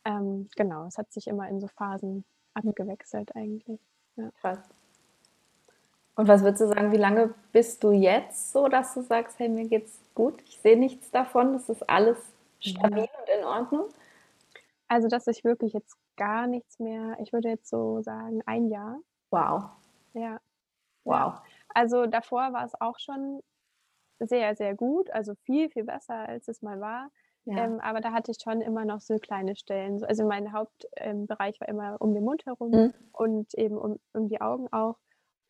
[0.05, 2.25] ähm, genau, es hat sich immer in so Phasen.
[2.57, 3.81] Abgewechselt eigentlich,
[4.17, 4.31] ja.
[4.41, 4.59] Krass.
[6.17, 9.49] Und was würdest du sagen, wie lange bist du jetzt so, dass du sagst: „Hey,
[9.49, 12.17] mir geht's gut, ich sehe nichts davon, es ist alles
[12.59, 13.07] stabil Ja.
[13.21, 13.89] und in Ordnung?“
[14.89, 18.99] Also, dass ich wirklich jetzt gar nichts mehr ich würde jetzt so sagen, 1 Jahr.
[19.31, 19.77] Wow.
[20.15, 20.39] Ja.
[21.05, 21.41] Wow.
[21.75, 23.41] Also, davor war's auch schon
[24.19, 27.11] sehr, sehr gut, also viel, viel besser, als es mal war.
[27.47, 27.55] Ja.
[27.55, 29.99] Ähm, aber da hatte ich schon immer noch so kleine Stellen.
[29.99, 33.07] So also mein Haupt ähm, war immer um den Mund herum Mhm.
[33.11, 34.97] und eben um um die Augen auch.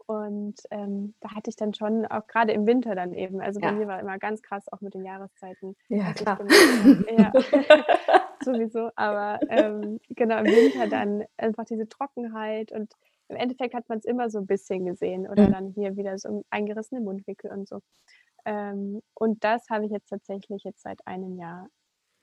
[0.08, 3.72] Und, ähm, da hatte ich dann schon auch grade im Winter dann eben also bei
[3.72, 3.74] Ja.
[3.74, 6.40] mir war immer ganz krass auch mit den Jahreszeiten, Ja, klar.
[7.08, 7.34] ja,
[8.40, 12.94] sowieso, aber, ähm, genau, im Winter dann einfach diese Trockenheit und
[13.30, 15.52] im Endeffekt hat man's immer so 'n bisschen gesehen oder Mhm.
[15.52, 17.82] dann hier wieder so eingerissene Mundwinkel und so.
[18.46, 21.68] Ähm, und das habe ich jetzt tatsächlich jetzt seit einem Jahr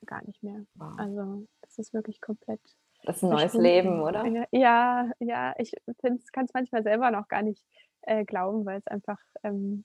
[0.04, 0.64] gar nicht mehr.
[0.76, 1.06] Wow.
[1.06, 2.60] Also, es ist wirklich komplett
[3.04, 3.58] Das ist 'n neues.
[3.58, 4.34] Leben, oder?
[4.34, 7.64] Ja, ja, ja, ich finde es manchmal selber noch gar nicht,
[8.02, 9.84] äh, glauben, weil's einfach, ähm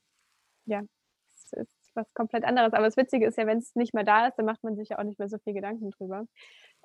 [0.68, 0.84] ja,
[1.30, 2.74] es ist was komplett anderes.
[2.74, 5.00] Aber das Witzige ist ja, wenn's nicht mehr da ist, dann macht man sich ja
[5.00, 6.26] auch nicht mehr so viel Gedanken drüber.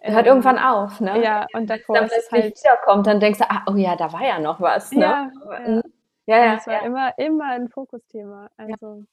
[0.06, 1.22] Hört irgendwann Ähm, auf, ne?
[1.22, 4.12] ja, und davor dann ist es halt wiederkommt, dann denkst du: „Ah, oh ja, da
[4.12, 5.16] war ja noch was“, ne?
[5.16, 5.72] Ja, ja.
[5.72, 5.82] mhm.
[6.26, 6.82] Ja, Also, ja, es war ja.
[6.82, 8.50] immer immer 'n Fokusthema.
[8.66, 8.76] Ja.
[8.76, 9.04] Also,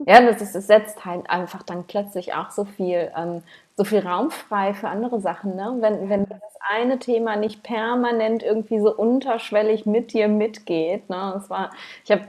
[0.00, 0.20] ja.
[0.22, 3.42] Das ist es setzt halt einfach dann plötzlich auch so viel ähm,
[3.76, 5.76] so viel Raum frei für andere Sachen, ne?
[5.80, 11.34] Wenn wenn das eine Thema nicht permanent irgendwie so unterschwellig mit dir mitgeht, ne?
[11.38, 11.70] Es war
[12.04, 12.22] ich habe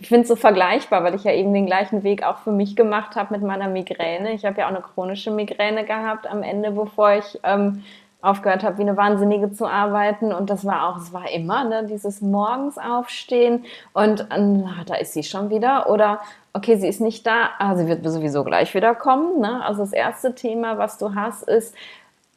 [0.00, 2.76] ich finde es so vergleichbar, weil ich ja eben den gleichen Weg auch für mich
[2.76, 4.32] gemacht habe mit meiner Migräne.
[4.32, 7.84] Ich habe ja auch 'ne chronische Migräne gehabt am Ende, bevor ich, ähm,
[8.24, 10.32] aufgehört habe, wie 'ne Wahnsinnige zu arbeiten.
[10.32, 14.94] Und das war auch es war immer, ne, dieses morgens aufstehen und, ähm, ah, da
[14.96, 16.20] ist sie schon wieder oder
[16.54, 19.64] okay, sie ist nicht da, ah, sie wird sowieso gleich wieder kommen, ne?
[19.64, 21.74] Also, das erste Thema, was du hast, ist: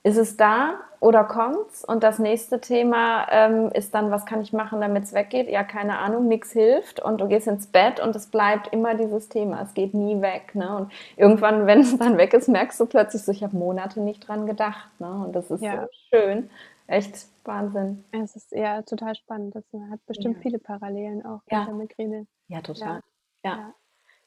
[0.08, 1.84] Ist es da oder kommt's?
[1.84, 5.50] Und das nächste Thema, ähm, ist dann: Was kann ich machen, damit's weggeht?
[5.50, 9.28] Ja, keine Ahnung, nix hilft und du gehst ins Bett und es bleibt immer dieses
[9.28, 9.62] Thema.
[9.64, 10.78] Es geht nie weg, ne?
[10.78, 14.48] Und irgendwann, wenn's dann weg ist, merkst du plötzlich so: „Ich habe Monate nicht dran
[14.48, 15.12] gedacht“, ne?
[15.26, 15.88] Und das ist so Ja.
[16.10, 16.50] schön.
[16.88, 18.06] Echt Wahnsinn.
[18.14, 19.56] Es ist, ja, total spannend.
[19.56, 20.42] Das hat bestimmt Ja.
[20.44, 21.66] viele Parallelen auch mit Ja.
[21.66, 22.28] der Migräne.
[22.48, 23.02] Ja, total.
[23.44, 23.74] Ja, Ja.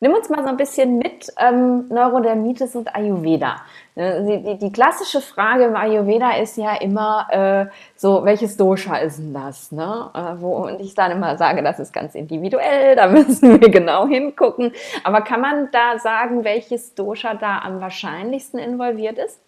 [0.02, 3.56] Nimm uns mal so 'n bisschen mit, ähm, Neurodermitis und Ayurveda.
[3.96, 8.96] Ne, die die die klassische Frage im Ayurveda ist ja immer, äh, so: „Welches Dosha
[8.96, 10.10] ist 'n das“, ne?
[10.14, 14.06] Äh, wo und ich dann immer sage: „Das ist ganz individuell, da müssen wir genau
[14.06, 14.72] hingucken.“
[15.04, 19.38] Aber kann man da sagen, welches Dosha da am wahrscheinlichsten involviert ist?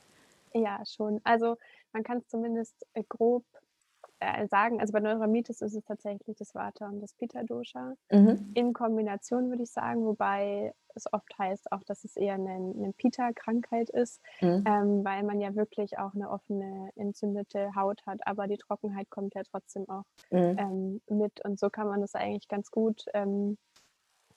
[0.54, 1.20] Ja, schon.
[1.24, 1.56] Also,
[1.92, 3.44] man kann's zumindest, äh, grob,
[4.22, 4.80] äh, sagen.
[4.80, 8.56] Also, bei Neurodermitis ist es tatsächlich das Vata und das Pitta-Dosha Mhm.
[8.56, 12.92] in Kombination, würde ich sagen, wobei es oft heißt auch, dass es eher 'ne 'ne
[12.94, 14.66] Pitta-Krankheit ist, Mhm.
[14.66, 19.34] ähm, weil man ja wirklich auch 'ne offene, entzündete Haut hat, aber die Trockenheit kommt
[19.36, 20.58] ja trotzdem auch, Mhm.
[20.58, 21.44] ähm, mit.
[21.44, 23.58] Und so kann man das eigentlich ganz gut, ähm,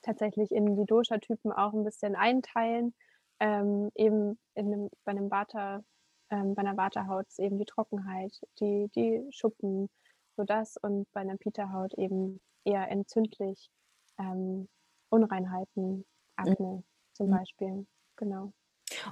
[0.03, 2.95] tatsächlich in die Dosha-Typen auch 'n bisschen einteilen.
[3.41, 5.83] Ähm, eben in 'nem bei 'nem Vata
[6.31, 9.89] ähm, bei 'ner Vata-Haut ist eben die Trockenheit, die die Schuppen,
[10.37, 13.69] so das und bei 'ner Pitta-Haut eben eher entzündlich,
[14.19, 14.69] ähm,
[15.09, 16.05] Unreinheiten,
[16.43, 16.55] Mhm.
[16.55, 16.83] Akne
[17.13, 17.29] zum Mhm.
[17.29, 18.53] Beispiel, genau.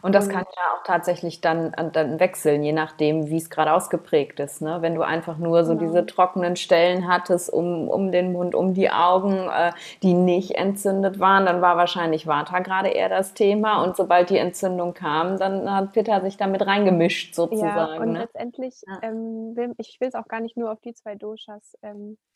[0.02, 3.68] Und das kann Und ja auch tatsächlich dann äh, dann wechseln, je nachdem, wie's grad
[3.68, 4.78] ausgeprägt ist, ne?
[4.82, 6.06] Wenn du einfach nur so diese Genau.
[6.06, 11.46] trockenen Stellen hattest um um den Mund, um die Augen, äh, die nicht entzündet waren,
[11.46, 13.84] dann war wahrscheinlich Vata grade eher das Thema.
[13.84, 18.14] Und sobald die Entzündung kam, dann hat Pitta sich da mit reingemischt Ja, sozusagen, und
[18.14, 18.18] ne?
[18.18, 19.02] letztendlich, Ja.
[19.02, 22.33] ähm, will ich will's auch gar nicht nur auf die 2 Doshas, ähm, äh,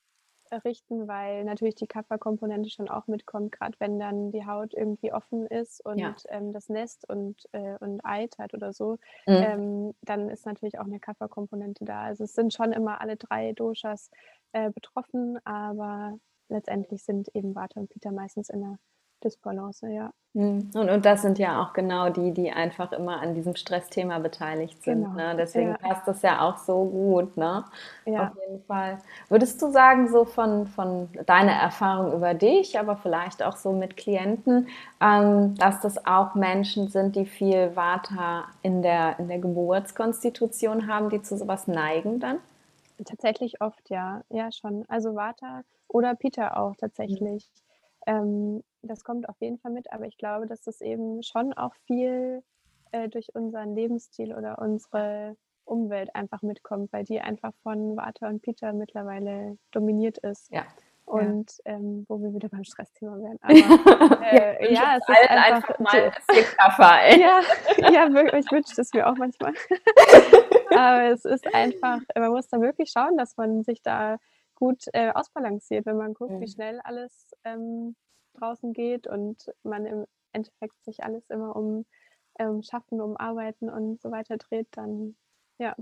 [0.51, 5.45] richten, weil natürlich die Kapha-Komponente schon auch mitkommt, grad wenn dann die Haut irgendwie offen
[5.47, 6.21] ist und, Ja.
[6.29, 9.51] ähm, das nässt und äh, und eitert oder so, Mhm.
[9.51, 12.03] ähm, dann ist natürlich auch 'ne Kapha-Komponente da.
[12.03, 14.09] Also, es sind schon immer alle 3 Doshas,
[14.53, 16.17] äh, betroffen, aber
[16.49, 18.77] letztendlich sind eben Vata und Pitta meistens in der
[19.23, 20.11] Disbalance, ja.
[20.33, 20.69] Mhm.
[20.75, 24.83] Und, und das sind ja auch genau die, die einfach immer an diesem Stressthema beteiligt
[24.83, 25.03] sind.
[25.03, 25.15] Genau.
[25.15, 25.35] Ne?
[25.35, 25.77] Deswegen ja.
[25.77, 27.65] passt das ja auch so gut, ne?
[28.05, 28.27] Ja.
[28.27, 28.99] Auf jeden Fall.
[29.29, 33.97] Würdest du sagen, so von, von deiner Erfahrung über dich, aber vielleicht auch so mit
[33.97, 34.67] Klienten,
[35.01, 41.09] ähm, dass das auch Menschen sind, die viel Vata in der, in der Geburtskonstitution haben,
[41.09, 42.37] die zu sowas neigen dann?
[43.03, 44.21] Tatsächlich oft, ja.
[44.29, 44.85] Ja, schon.
[44.87, 47.47] Also Vata oder Peter auch tatsächlich.
[47.47, 47.66] Mhm.
[48.07, 51.73] Ähm, das kommt auf jeden Fall mit, aber ich glaube, dass das eben schon auch
[51.85, 52.41] viel
[52.91, 58.41] äh, durch unseren Lebensstil oder unsere Umwelt einfach mitkommt, weil die einfach von Vata und
[58.41, 60.49] Peter mittlerweile dominiert ist.
[60.51, 60.63] Ja.
[61.03, 61.73] Und ja.
[61.73, 63.39] ähm, wo wir wieder beim Stressthema wären.
[63.41, 66.11] Aber äh, ja, es ist einfach, einfach mal
[66.57, 67.21] Kaffer, ey.
[67.21, 67.41] Ja,
[67.91, 69.53] ja, wirklich, ich wünsche es mir auch manchmal.
[70.69, 74.17] Aber es ist einfach, man muss da wirklich schauen, dass man sich da
[74.57, 76.41] gut äh, ausbalanciert, wenn man guckt, mhm.
[76.41, 77.95] wie schnell alles ähm,
[78.33, 81.85] draußen geht und man im Endeffekt sich alles immer um
[82.39, 85.15] ähm, Schaffen, um Arbeiten und so weiter dreht, dann
[85.59, 85.75] ja,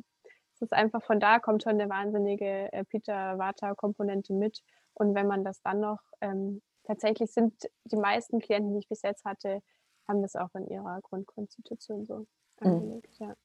[0.55, 4.61] es ist einfach von da kommt schon eine wahnsinnige äh, Peter-Vata-Komponente mit.
[4.93, 9.01] Und wenn man das dann noch, ähm, tatsächlich sind die meisten Klienten, die ich bis
[9.01, 9.61] jetzt hatte,
[10.07, 12.25] haben das auch in ihrer Grundkonstitution so mhm.
[12.59, 13.19] angelegt.
[13.19, 13.27] Mhm.
[13.27, 13.35] Ja.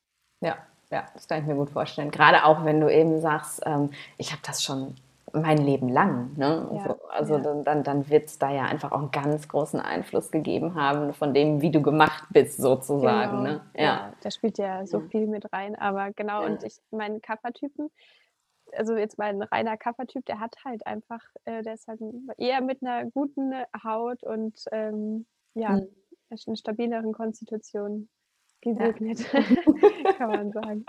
[0.41, 0.57] ja,
[0.91, 2.13] ja, das kann ich mir gut vorstellen.
[2.13, 4.95] Gerade auch wenn du eben sagst, ähm, ich habe das schon
[5.33, 6.37] mein Leben lang.
[6.37, 6.69] Ne?
[6.73, 7.63] Ja, so, also ja.
[7.63, 11.35] dann, dann, wird es da ja einfach auch einen ganz großen Einfluss gegeben haben von
[11.35, 13.39] dem, wie du gemacht bist, sozusagen.
[13.39, 13.43] Genau.
[13.43, 13.61] Ne?
[13.75, 13.83] Ja.
[13.83, 14.13] ja.
[14.23, 15.77] da spielt ja so viel mit rein.
[15.77, 17.91] Aber genau, und ich, meinen Kappertypen,
[18.73, 22.01] also jetzt mein reiner Kappertyp, der hat halt einfach, äh, der ist halt
[22.39, 23.53] eher mit einer guten
[23.85, 25.89] Haut und ähm, ja, hm.
[26.31, 28.09] eine stabileren Konstitution
[28.61, 29.25] gesegnet,
[30.19, 30.85] kann man sagen.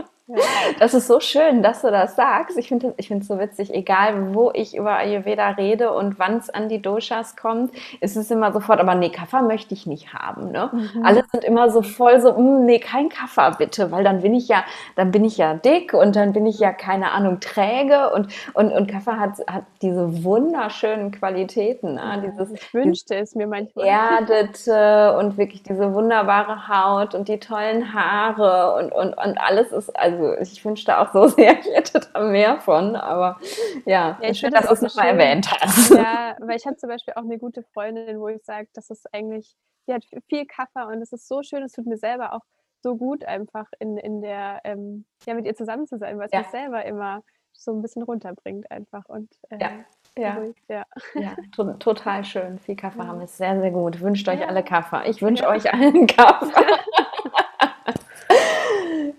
[0.80, 2.58] Das ist so schön, dass du das sagst.
[2.58, 6.50] Ich finde es ich so witzig, egal wo ich über Ayurveda rede und wann es
[6.50, 10.52] an die Doshas kommt, ist es immer sofort, aber nee, Kaffer möchte ich nicht haben.
[10.52, 10.70] Ne?
[10.72, 11.06] Mhm.
[11.06, 14.48] Alle sind immer so voll so, mm, nee, kein Kaffer bitte, weil dann bin ich
[14.48, 14.64] ja,
[14.96, 18.72] dann bin ich ja dick und dann bin ich ja, keine Ahnung, träge und, und,
[18.72, 21.96] und Kaffer hat, hat diese wunderschönen Qualitäten.
[21.96, 22.24] Ne?
[22.26, 23.86] Dieses, ich wünschte es mir manchmal.
[23.86, 29.90] Erdete und wirklich diese wunderbare Haut und die tollen Haare und, und, und alles ist,
[29.98, 33.40] also also ich wünschte auch so sehr, ich hätte da mehr von, aber
[33.86, 35.92] ja, ja ich schön, dass du es nochmal erwähnt hast.
[35.92, 39.08] Ja, weil ich habe zum Beispiel auch eine gute Freundin, wo ich sage, das ist
[39.14, 39.56] eigentlich,
[39.88, 42.42] die hat viel Kaffee und es ist so schön, es tut mir selber auch
[42.84, 46.32] so gut einfach in, in der, ähm, ja, mit ihr zusammen zu sein, weil es
[46.32, 46.40] ja.
[46.40, 47.22] mich selber immer
[47.54, 49.72] so ein bisschen runterbringt einfach und äh, ja.
[50.18, 50.44] Ja.
[50.68, 50.86] Ja.
[51.16, 52.60] ja to total schön.
[52.60, 53.08] Viel Kaffee ja.
[53.08, 54.02] haben ist sehr, sehr gut.
[54.02, 55.10] Wünscht euch alle Kaffee.
[55.10, 56.52] Ich wünsche euch allen Kaffee.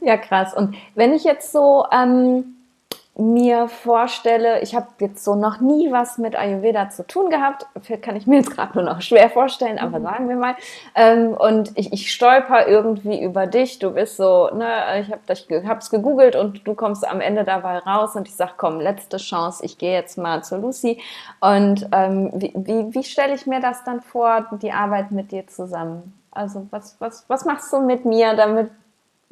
[0.03, 0.53] Ja, krass.
[0.53, 2.57] Und wenn ich jetzt so ähm,
[3.15, 7.67] mir vorstelle, ich habe jetzt so noch nie was mit Ayurveda zu tun gehabt,
[8.01, 10.05] kann ich mir jetzt gerade nur noch schwer vorstellen, aber mhm.
[10.05, 10.57] sagen wir mal.
[10.95, 13.79] Ähm, und ich, ich stolper irgendwie über dich.
[13.79, 18.17] Du bist so, ne, ich habe es gegoogelt und du kommst am Ende dabei raus
[18.17, 21.01] und ich sage, komm, letzte Chance, ich gehe jetzt mal zu Lucy.
[21.41, 25.47] Und ähm, wie, wie, wie stelle ich mir das dann vor, die Arbeit mit dir
[25.47, 26.19] zusammen?
[26.33, 28.71] Also was, was, was machst du mit mir, damit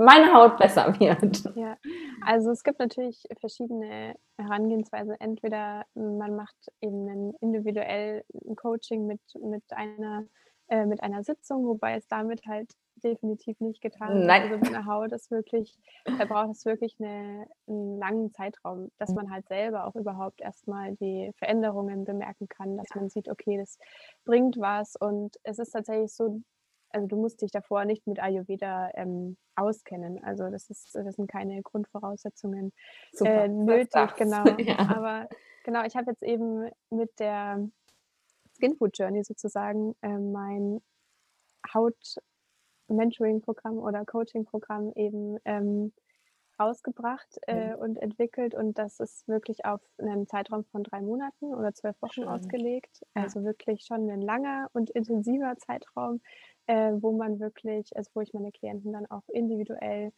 [0.00, 1.44] meine Haut besser wird.
[1.56, 1.76] Ja,
[2.24, 5.14] also es gibt natürlich verschiedene Herangehensweisen.
[5.20, 10.24] Entweder man macht eben ein individuell ein Coaching mit, mit, einer,
[10.68, 14.42] äh, mit einer Sitzung, wobei es damit halt definitiv nicht getan Nein.
[14.42, 19.14] Also mit einer Haut ist wirklich, da braucht es wirklich eine, einen langen Zeitraum, dass
[19.14, 23.78] man halt selber auch überhaupt erstmal die Veränderungen bemerken kann, dass man sieht, okay, das
[24.24, 26.42] bringt was und es ist tatsächlich so,
[26.90, 30.22] also du musst dich davor nicht mit Ayurveda ähm, auskennen.
[30.24, 32.72] Also das ist, das sind keine Grundvoraussetzungen
[33.12, 34.44] Super, äh, nötig, genau.
[34.58, 34.78] Ja.
[34.78, 35.28] Aber
[35.64, 37.68] genau, ich habe jetzt eben mit der
[38.56, 40.82] Skin Food Journey sozusagen äh, mein
[41.72, 45.92] Haut-Mentoring-Programm oder Coaching-Programm eben ähm,
[46.60, 47.76] rausgebracht äh, mhm.
[47.76, 52.12] und entwickelt und das ist wirklich auf einen Zeitraum von drei Monaten oder zwölf Wochen
[52.12, 52.28] Schön.
[52.28, 53.00] ausgelegt.
[53.16, 53.22] Ja.
[53.22, 56.20] Also wirklich schon ein langer und intensiver Zeitraum,
[56.70, 60.12] äh, wo man wirklich, also wo ich meine Klienten dann auch individuell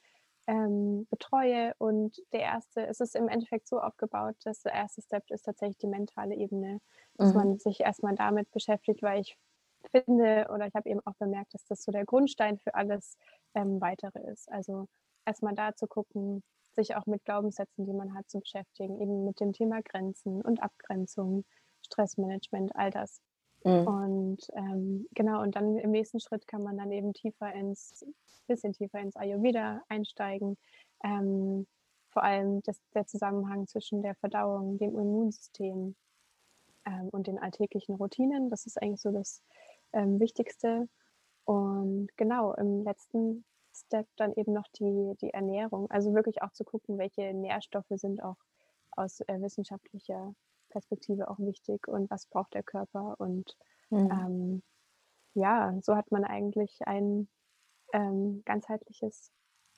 [0.46, 1.72] ähm, betreue.
[1.78, 5.78] Und der erste, es ist im Endeffekt so aufgebaut, dass der erste Step ist tatsächlich
[5.78, 6.80] die mentale Ebene,
[7.16, 7.38] dass mhm.
[7.38, 9.38] man sich erstmal damit beschäftigt, weil ich
[9.92, 13.16] finde oder ich habe eben auch bemerkt, dass das so der Grundstein für alles
[13.54, 14.52] ähm, weitere ist.
[14.52, 14.88] Also
[15.24, 19.40] erstmal da zu gucken, sich auch mit Glaubenssätzen, die man hat, zu beschäftigen, eben mit
[19.40, 21.46] dem Thema Grenzen und Abgrenzung,
[21.80, 23.22] Stressmanagement, all das.
[23.64, 23.86] Mhm.
[23.86, 28.04] Und ähm, genau, und dann im nächsten Schritt kann man dann eben tiefer ins,
[28.46, 30.56] bisschen tiefer ins Ayurveda einsteigen.
[31.04, 31.66] Ähm,
[32.10, 35.94] vor allem das, der Zusammenhang zwischen der Verdauung, dem Immunsystem,
[36.84, 38.50] ähm, und den alltäglichen Routinen.
[38.50, 39.42] Das ist eigentlich so das
[39.92, 40.88] ähm, Wichtigste.
[41.44, 43.44] Und genau, im letzten
[43.74, 45.90] Step dann eben noch die, die Ernährung.
[45.90, 48.36] Also wirklich auch zu gucken, welche Nährstoffe sind auch
[48.92, 50.34] aus äh, wissenschaftlicher
[50.72, 53.16] Perspektive auch wichtig und was braucht der Körper.
[53.18, 53.56] Und
[53.90, 54.10] mhm.
[54.10, 54.62] ähm,
[55.34, 57.28] ja, so hat man eigentlich ein
[57.92, 59.30] ähm, ganzheitliches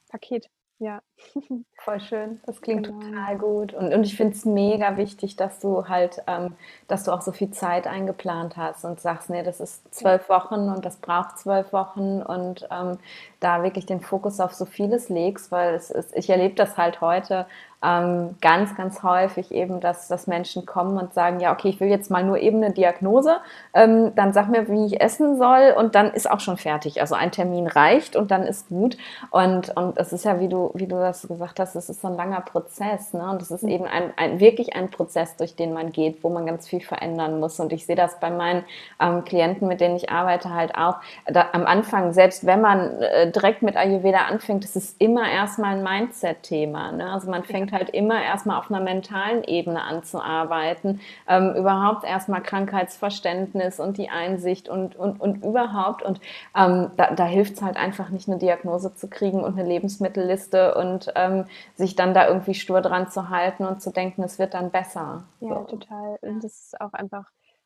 [0.08, 0.48] Paket.
[0.78, 1.00] Ja.
[1.78, 2.40] Voll schön.
[2.46, 3.00] Das klingt genau.
[3.00, 3.74] total gut.
[3.74, 6.56] Und, und ich finde es mega wichtig, dass du halt, ähm,
[6.88, 10.68] dass du auch so viel Zeit eingeplant hast und sagst, nee, das ist zwölf Wochen
[10.68, 12.98] und das braucht zwölf Wochen und ähm,
[13.38, 17.00] da wirklich den Fokus auf so vieles legst, weil es ist, ich erlebe das halt
[17.00, 17.46] heute
[17.82, 21.88] ähm, ganz, ganz häufig eben, dass, dass Menschen kommen und sagen, ja, okay, ich will
[21.88, 23.36] jetzt mal nur eben eine Diagnose,
[23.74, 27.00] ähm, dann sag mir, wie ich essen soll und dann ist auch schon fertig.
[27.00, 28.96] Also ein Termin reicht und dann ist gut.
[29.30, 32.08] Und, und es ist ja, wie du, wie du das gesagt hast, es ist so
[32.08, 33.12] ein langer Prozess.
[33.12, 33.28] Ne?
[33.28, 33.70] Und es ist mhm.
[33.70, 37.40] eben ein, ein, wirklich ein Prozess, durch den man geht, wo man ganz viel verändern
[37.40, 37.60] muss.
[37.60, 38.64] Und ich sehe das bei meinen
[39.00, 43.30] ähm, Klienten, mit denen ich arbeite, halt auch da, am Anfang, selbst wenn man äh,
[43.30, 46.92] direkt mit Ayurveda anfängt, das ist immer erstmal ein Mindset-Thema.
[46.92, 47.10] Ne?
[47.10, 53.80] Also man fängt halt immer erstmal auf einer mentalen Ebene anzuarbeiten, ähm, überhaupt erstmal Krankheitsverständnis
[53.80, 56.02] und die Einsicht und, und, und überhaupt.
[56.02, 56.20] Und
[56.56, 60.74] ähm, da, da hilft es halt einfach nicht, eine Diagnose zu kriegen und eine Lebensmittelliste
[60.74, 64.54] und ähm, sich dann da irgendwie stur dran zu halten und zu denken, es wird
[64.54, 65.24] dann besser.
[65.40, 65.64] Ja, so.
[65.64, 66.18] total.
[66.22, 67.24] Und das ist auch einfach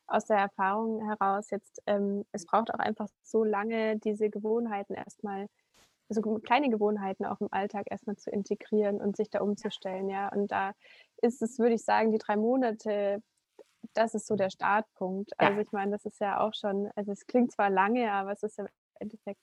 [0.09, 5.47] aus der Erfahrung heraus jetzt, ähm, es braucht auch einfach so lange, diese Gewohnheiten erstmal
[6.09, 10.29] so kleine Gewohnheiten auch im Alltag erstmal zu integrieren und sich da umzustellen, ja.
[10.33, 10.73] Und da
[11.23, 13.23] ist es, würde ich sagen, die drei Monate,
[13.95, 15.33] das ist so der Startpunkt.
[15.41, 15.49] Ja.
[15.49, 18.43] Also ich meine, das ist ja auch schon, also es klingt zwar lange, aber es
[18.43, 19.41] ist ja im Endeffekt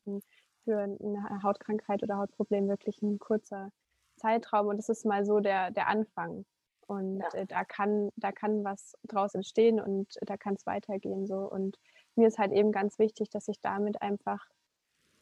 [0.63, 3.71] für eine Hautkrankheit oder Hautproblem wirklich ein kurzer
[4.17, 6.45] Zeitraum und das ist mal so der, der Anfang.
[6.87, 7.29] Und ja.
[7.33, 11.37] äh, da kann, da kann was draus entstehen und da kann es weitergehen so.
[11.37, 11.77] Und
[12.15, 14.45] mir ist halt eben ganz wichtig, dass ich damit einfach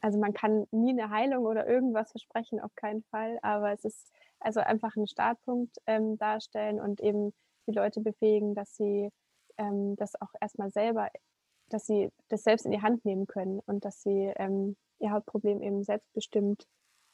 [0.04, 4.12] also man kann nie eine Heilung oder irgendwas versprechen, auf keinen Fall, aber es ist
[4.42, 7.34] also einfach ein Startpunkt ähm, darstellen und eben
[7.68, 9.10] die Leute befähigen, dass sie
[9.58, 11.08] ähm, das auch erstmal selber,
[11.70, 15.62] dass sie das selbst in die Hand nehmen können und dass sie ähm, ihr Hautproblem
[15.62, 16.68] eben selbstbestimmt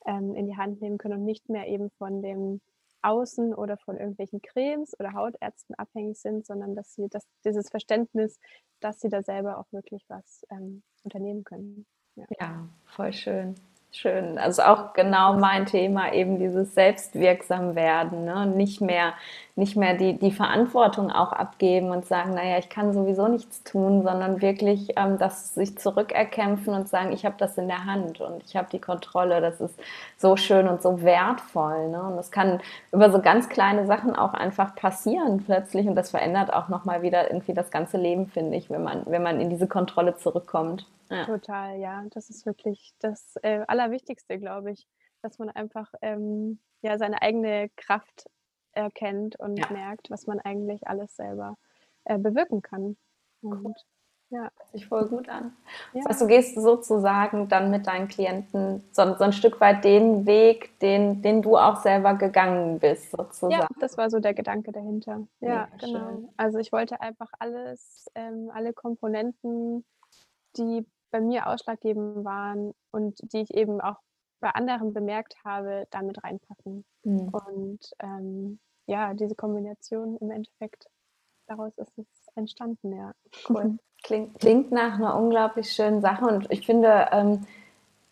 [0.08, 2.60] ähm, in die Hand nehmen können und nicht mehr eben von dem
[3.04, 8.40] Außen oder von irgendwelchen Cremes oder Hautärzten abhängig sind, sondern dass sie das, dieses Verständnis,
[8.80, 11.86] dass sie da selber auch wirklich was ähm, unternehmen können.
[12.20, 12.26] Ja.
[12.40, 13.56] ja, voll schön.
[13.92, 14.38] Schön.
[14.38, 18.24] Also auch genau mein Thema, eben dieses Selbstwirksam werden.
[18.24, 18.46] Ne?
[18.46, 19.14] Nicht mehr,
[19.60, 24.02] nicht mehr die, die Verantwortung auch abgeben und sagen, naja, ich kann sowieso nichts tun,
[24.02, 28.44] sondern wirklich ähm, das sich zurückerkämpfen und sagen, ich habe das in der Hand und
[28.44, 29.42] ich habe die Kontrolle.
[29.42, 29.78] Das ist
[30.18, 31.90] so schön und so wertvoll.
[31.90, 32.02] Ne?
[32.02, 36.52] Und das kann über so ganz kleine Sachen auch einfach passieren plötzlich und das verändert
[36.52, 39.68] auch nochmal wieder irgendwie das ganze Leben, finde ich, wenn man, wenn man in diese
[39.68, 40.88] Kontrolle zurückkommt.
[41.12, 41.26] Ja.
[41.26, 42.04] Total, ja.
[42.12, 44.88] Das ist wirklich das äh, Allerwichtigste, glaube ich,
[45.22, 48.30] dass man einfach ähm, ja, seine eigene Kraft
[48.80, 49.72] erkennt und ja.
[49.72, 51.58] merkt, was man eigentlich alles selber
[52.06, 52.98] äh, bewirken kann.
[53.42, 53.74] Und cool.
[54.30, 54.42] ja.
[54.42, 55.56] Hört sich voll gut an.
[55.94, 56.02] Ja.
[56.02, 60.26] Das heißt, du gehst sozusagen dann mit deinen Klienten so, so, ein Stück weit den
[60.26, 63.54] Weg, den, den du auch selber gegangen bist, sozusagen.
[63.54, 65.28] Ja, das war so der Gedanke dahinter.
[65.40, 66.00] Ja, ja genau.
[66.00, 66.30] Schön.
[66.38, 69.86] Also ich wollte einfach alles, ähm, alle Komponenten,
[70.58, 73.98] die bei mir ausschlaggebend waren und die ich eben auch
[74.40, 76.86] bei anderen bemerkt habe, damit reinpacken.
[77.04, 77.30] Mhm.
[77.30, 80.88] Und ähm, ja, diese Kombination im Endeffekt,
[81.48, 83.14] daraus ist es entstanden, ja.
[83.48, 83.78] Cool.
[84.02, 87.46] Klingt, klingt nach einer unglaublich schönen Sache und ich finde, ähm,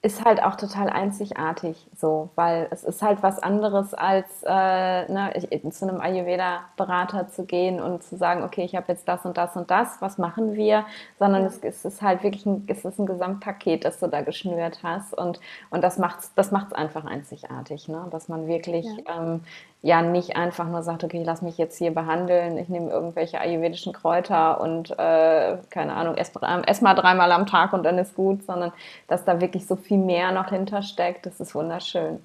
[0.03, 5.31] ist halt auch total einzigartig so, weil es ist halt was anderes als äh, ne,
[5.35, 9.37] ich, zu einem Ayurveda-Berater zu gehen und zu sagen, okay, ich habe jetzt das und
[9.37, 10.85] das und das, was machen wir,
[11.17, 14.83] sondern es, es, ist halt wirklich ein, es ist ein Gesamtpaket, das du da geschnürt
[14.83, 15.39] hast und,
[15.71, 18.07] und das macht es das macht's einfach einzigartig, ne?
[18.11, 19.17] dass man wirklich ja.
[19.17, 19.41] Ähm,
[19.81, 23.39] ja nicht einfach nur sagt, okay, ich lasse mich jetzt hier behandeln, ich nehme irgendwelche
[23.39, 26.31] ayurvedischen Kräuter und äh, keine Ahnung, ess,
[26.65, 28.71] ess mal dreimal am Tag und dann ist gut, sondern
[29.07, 32.19] dass da wirklich so viel mehr noch hintersteckt, das ist wunderschön.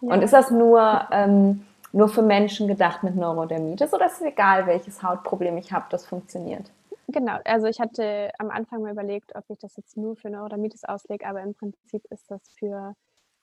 [0.00, 0.14] Ja.
[0.14, 4.66] Und ist das nur, ähm, nur für Menschen gedacht mit Neurodermitis oder ist es egal,
[4.66, 6.70] welches Hautproblem ich habe, das funktioniert?
[7.10, 10.84] Genau, also ich hatte am Anfang mal überlegt, ob ich das jetzt nur für Neurodermitis
[10.84, 12.94] auslege, aber im Prinzip ist das für,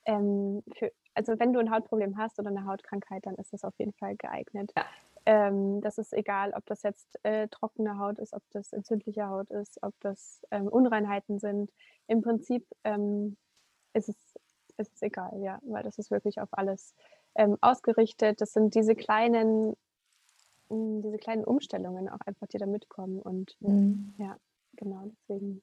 [0.05, 3.73] ähm, für also wenn du ein Hautproblem hast oder eine Hautkrankheit, dann ist das auf
[3.79, 4.73] jeden Fall geeignet.
[4.77, 4.85] Ja.
[5.25, 9.49] Ähm, das ist egal, ob das jetzt äh, trockene Haut ist, ob das entzündliche Haut
[9.49, 11.71] ist, ob das ähm, Unreinheiten sind.
[12.07, 13.37] Im Prinzip ähm,
[13.93, 14.17] ist, es,
[14.77, 16.93] ist es egal, ja, weil das ist wirklich auf alles
[17.33, 18.41] ähm, ausgerichtet.
[18.41, 19.75] Das sind diese kleinen
[20.69, 24.13] hm, diese kleinen Umstellungen auch einfach, die da mitkommen und mhm.
[24.17, 24.37] ja,
[24.73, 25.61] genau, deswegen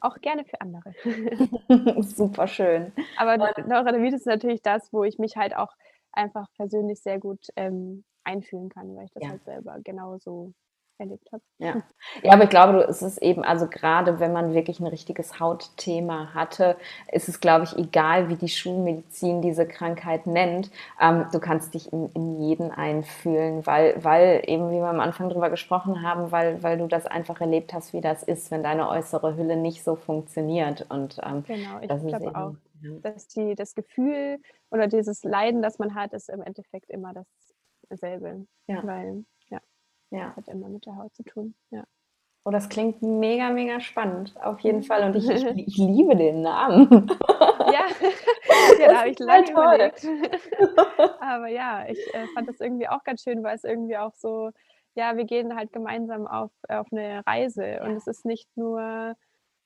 [0.00, 0.94] auch gerne für andere.
[2.02, 2.92] Super schön.
[3.16, 5.74] Aber Neurodermitis ist natürlich das, wo ich mich halt auch
[6.12, 9.30] einfach persönlich sehr gut ähm, einfühlen kann, weil ich das ja.
[9.30, 10.52] halt selber genauso
[11.00, 11.42] erlebt habe.
[11.58, 11.82] Ja.
[12.22, 16.34] ja, aber ich glaube, es ist eben, also gerade wenn man wirklich ein richtiges Hautthema
[16.34, 16.76] hatte,
[17.10, 20.70] ist es, glaube ich, egal, wie die Schulmedizin diese Krankheit nennt.
[21.00, 25.30] Ähm, du kannst dich in, in jeden einfühlen, weil, weil eben, wie wir am Anfang
[25.30, 28.88] drüber gesprochen haben, weil, weil du das einfach erlebt hast, wie das ist, wenn deine
[28.88, 30.86] äußere Hülle nicht so funktioniert.
[30.90, 32.90] Und, ähm, genau, ich glaube auch, ja.
[33.02, 34.38] dass die, das Gefühl
[34.70, 37.12] oder dieses Leiden, das man hat, ist im Endeffekt immer
[37.88, 38.46] dasselbe.
[38.66, 38.86] Ja.
[38.86, 39.24] Weil
[40.10, 40.26] ja.
[40.26, 41.54] Das hat immer mit der Haut zu tun.
[41.70, 41.84] Ja.
[42.44, 45.04] Oh, das klingt mega, mega spannend, auf jeden Fall.
[45.04, 47.10] Und ich, ich, ich liebe den Namen.
[47.72, 47.86] Ja,
[48.80, 50.06] ja da habe ich lange überlegt.
[51.20, 54.50] Aber ja, ich äh, fand das irgendwie auch ganz schön, weil es irgendwie auch so,
[54.94, 57.80] ja, wir gehen halt gemeinsam auf, auf eine Reise.
[57.84, 59.14] Und es ist nicht nur,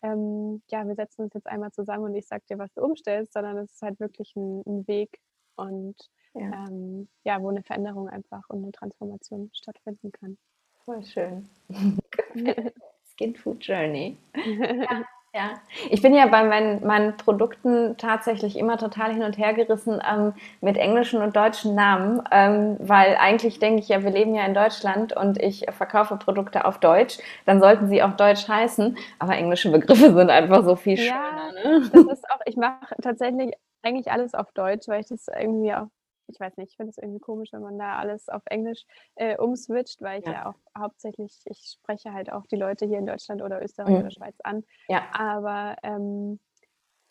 [0.03, 3.35] ähm, ja, wir setzen uns jetzt einmal zusammen und ich sage dir, was du umstellst,
[3.35, 5.21] sondern es ist halt wirklich ein, ein Weg.
[5.55, 5.97] Und
[6.35, 6.67] ja.
[6.69, 10.37] Ähm, ja, wo eine Veränderung einfach und eine Transformation stattfinden kann.
[10.85, 11.49] Voll schön.
[13.15, 14.17] Skin Food Journey.
[14.35, 15.05] ja.
[15.37, 15.55] Ja,
[15.91, 20.33] ich bin ja bei meinen, meinen, Produkten tatsächlich immer total hin und her gerissen ähm,
[20.61, 24.55] mit englischen und deutschen Namen, ähm, weil eigentlich denke ich ja, wir leben ja in
[24.55, 29.73] Deutschland und ich verkaufe Produkte auf Deutsch, dann sollten sie auch deutsch heißen, aber englische
[29.73, 31.51] Begriffe sind einfach so viel schöner.
[31.65, 31.91] Ja, ne?
[31.93, 35.89] das ist auch, ich mache tatsächlich eigentlich alles auf Deutsch, weil ich das irgendwie auch
[36.29, 38.85] ich weiß nicht, ich finde es irgendwie komisch, wenn man da alles auf Englisch
[39.17, 40.33] äh, umswitcht, weil ich ja.
[40.33, 40.47] ja.
[40.47, 44.01] auch hauptsächlich, ich spreche halt auch die Leute hier in Deutschland oder Österreich mhm.
[44.01, 44.65] oder Schweiz an.
[44.89, 45.03] Ja.
[45.13, 46.39] Aber ähm,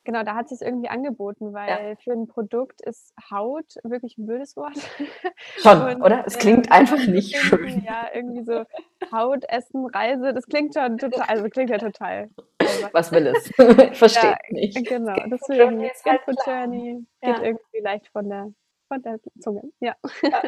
[0.03, 1.95] genau, da hat sich irgendwie angeboten, weil ja.
[1.95, 4.77] für ein Produkt ist Haut wirklich ein blödes Wort.
[5.57, 6.23] Schon, Und, oder?
[6.25, 7.83] Es klingt ähm, einfach nicht schön.
[7.83, 8.63] Ja, irgendwie so
[9.11, 12.29] Haut, Essen, Reise, das klingt schon total, also klingt ja total.
[12.91, 13.51] Was will es?
[13.97, 14.87] Verstehe ja, nicht.
[14.87, 18.53] Genau, deswegen Skin halt Journey geht irgendwie leicht von der
[18.93, 19.95] von der Zunge, ja.
[20.21, 20.41] ja.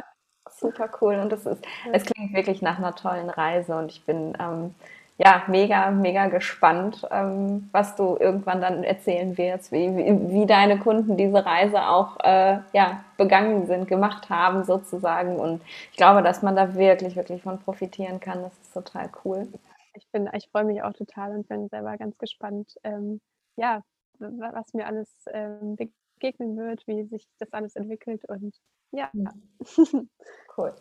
[0.50, 4.38] Super cool und es ist, es klingt wirklich nach einer tollen Reise und ich bin
[4.40, 4.76] ähm,
[5.18, 10.78] ja mega, mega gespannt, ähm, was du irgendwann dann erzählen wirst, wie, wie, wie deine
[10.78, 16.44] Kunden diese Reise auch äh, ja, begangen sind, gemacht haben sozusagen und ich glaube, dass
[16.44, 18.44] man da wirklich, wirklich von profitieren kann.
[18.44, 19.48] Das ist total cool.
[19.94, 23.20] Ich bin, ich freue mich auch total und bin selber ganz gespannt, ähm,
[23.56, 23.82] ja,
[24.20, 25.76] was mir alles ähm,
[26.16, 28.56] begegnen wird, wie sich das alles entwickelt und
[28.92, 29.12] ja.
[30.58, 30.74] Cool.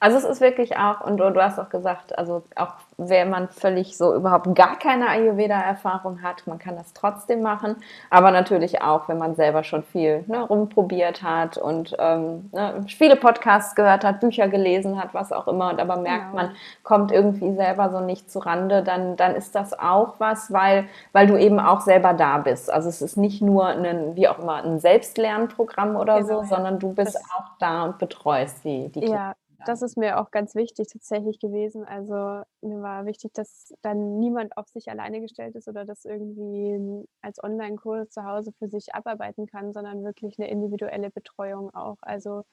[0.00, 3.96] Also es ist wirklich auch, und du, hast auch gesagt, also auch wenn man völlig
[3.96, 7.76] so überhaupt gar keine Ayurveda-Erfahrung hat, man kann das trotzdem machen,
[8.10, 13.16] aber natürlich auch, wenn man selber schon viel ne, rumprobiert hat und ähm, ne, viele
[13.16, 16.42] Podcasts gehört hat, Bücher gelesen hat, was auch immer, und aber merkt, genau.
[16.42, 20.86] man kommt irgendwie selber so nicht zu Rande, dann, dann ist das auch was, weil,
[21.12, 22.70] weil du eben auch selber da bist.
[22.70, 26.78] Also es ist nicht nur ein, wie auch immer, ein Selbstlernprogramm oder genau, so, sondern
[26.78, 29.34] du bist das auch da und betreust die, die ja
[29.64, 31.84] das ist mir auch ganz wichtig tatsächlich gewesen.
[31.84, 32.14] Also
[32.62, 37.42] mir war wichtig, dass dann niemand auf sich alleine gestellt ist oder das irgendwie als
[37.42, 41.96] Online-Kurs zu Hause für sich abarbeiten kann, sondern wirklich eine individuelle Betreuung auch.
[42.02, 42.44] Also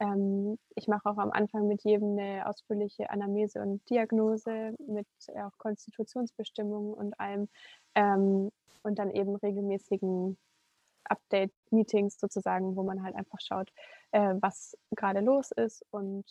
[0.00, 5.56] ähm, ich mache auch am Anfang mit jedem eine ausführliche Anamnese und Diagnose mit auch
[5.58, 7.48] Konstitutionsbestimmungen und allem
[7.94, 8.50] ähm,
[8.82, 10.36] und dann eben regelmäßigen
[11.04, 13.70] Update-Meetings sozusagen, wo man halt einfach schaut,
[14.12, 16.24] äh, was gerade los ist und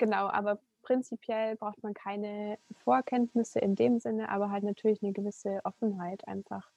[0.00, 5.60] Genau, aber prinzipiell braucht man keine Vorkenntnisse in dem Sinne, aber halt natürlich eine gewisse
[5.64, 6.70] Offenheit einfach.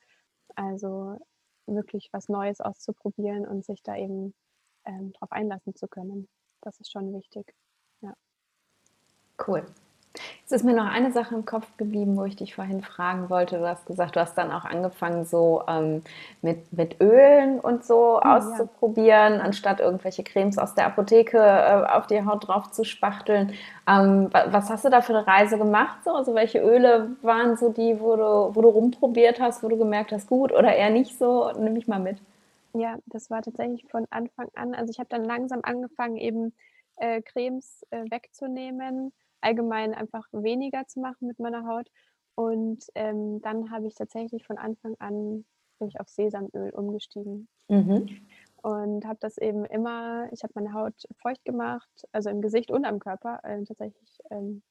[0.56, 1.18] Also
[1.66, 4.34] wirklich was Neues auszuprobieren und sich da eben
[4.84, 6.28] ähm, drauf einlassen zu können.
[6.60, 7.56] Das ist schon wichtig.
[8.02, 8.14] Ja.
[9.48, 9.66] Cool.
[10.42, 13.58] Jetzt ist mir noch eine Sache im Kopf geblieben, wo ich dich vorhin fragen wollte.
[13.58, 16.04] Du hast gesagt, du hast dann auch angefangen, so ähm,
[16.44, 19.40] mit, mit Ölen und so mhm, auszuprobieren, ja.
[19.40, 23.54] anstatt irgendwelche Cremes aus der Apotheke äh, auf die Haut drauf zu spachteln.
[23.88, 26.04] Ähm, was hast du da für eine Reise gemacht?
[26.06, 26.12] So?
[26.12, 30.12] Also welche Öle waren so die, wo du, wo du rumprobiert hast, wo du gemerkt
[30.12, 31.52] hast, gut oder eher nicht so?
[31.58, 32.18] Nimm mich mal mit.
[32.74, 34.76] Ja, das war tatsächlich von Anfang an.
[34.76, 36.54] Also ich habe dann langsam angefangen, eben
[36.98, 39.12] äh, Cremes äh, wegzunehmen
[39.44, 41.90] allgemein einfach weniger zu machen mit meiner Haut.
[42.36, 45.46] Und ähm, dann habe ich tatsächlich von Anfang an
[45.80, 47.48] bin ich auf Sesamöl umgestiegen.
[47.68, 48.08] Mhm.
[48.62, 52.86] Und habe das eben immer, ich habe meine Haut feucht gemacht, also im Gesicht und
[52.86, 53.40] am Körper.
[53.44, 54.64] Äh, tatsächlich ähm,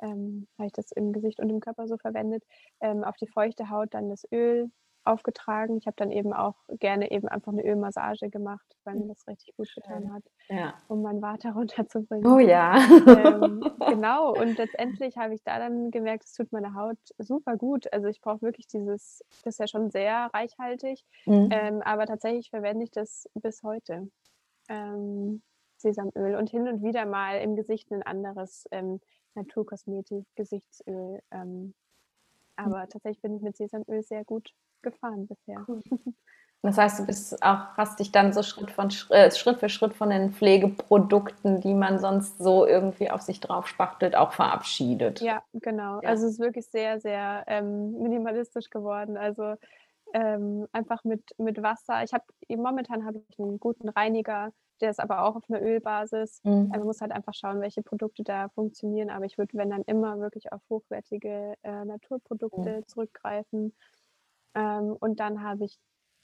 [0.00, 2.44] ähm, habe ich das im Gesicht und im Körper so verwendet.
[2.80, 4.70] Ähm, auf die feuchte Haut dann das Öl
[5.04, 5.76] aufgetragen.
[5.76, 9.56] Ich habe dann eben auch gerne eben einfach eine Ölmassage gemacht, weil mir das richtig
[9.56, 10.74] gut getan hat, Ja.
[10.88, 12.26] um mein Water runterzubringen.
[12.26, 12.76] Oh ja.
[13.06, 17.92] Ähm, genau, und letztendlich habe ich da dann gemerkt, es tut meiner Haut super gut.
[17.92, 21.48] Also ich brauche wirklich dieses, das ist ja schon sehr reichhaltig, Mhm.
[21.52, 24.08] ähm, aber tatsächlich verwende ich das bis heute.
[24.68, 25.42] Ähm,
[25.76, 29.00] Sesamöl und hin und wieder mal im Gesicht ein anderes ähm,
[29.34, 31.20] Naturkosmetik-Gesichtsöl.
[32.58, 34.50] Ähm, aber tatsächlich bin ich mit Sesamöl sehr gut
[34.82, 35.66] gefahren bisher.
[36.64, 39.92] Das heißt, du bist auch, hast dich dann so Schritt, von, äh, Schritt für Schritt
[39.92, 45.20] von den Pflegeprodukten, die man sonst so irgendwie auf sich drauf spachtelt, auch verabschiedet.
[45.20, 46.00] Ja, genau.
[46.00, 46.08] Ja.
[46.08, 49.18] Also es ist wirklich sehr, sehr ähm, minimalistisch geworden.
[49.18, 49.56] Also
[50.14, 52.02] ähm, einfach mit, mit Wasser.
[52.02, 54.50] Ich habe momentan habe ich einen guten Reiniger,
[54.80, 56.42] der ist aber auch auf einer Ölbasis.
[56.44, 56.68] Mhm.
[56.70, 59.10] Man muss halt einfach schauen, welche Produkte da funktionieren.
[59.10, 62.84] Aber ich würde, wenn dann immer wirklich auf hochwertige äh, Naturprodukte Mhm.
[62.86, 63.74] zurückgreifen.
[64.54, 65.78] Ähm, und dann habe ich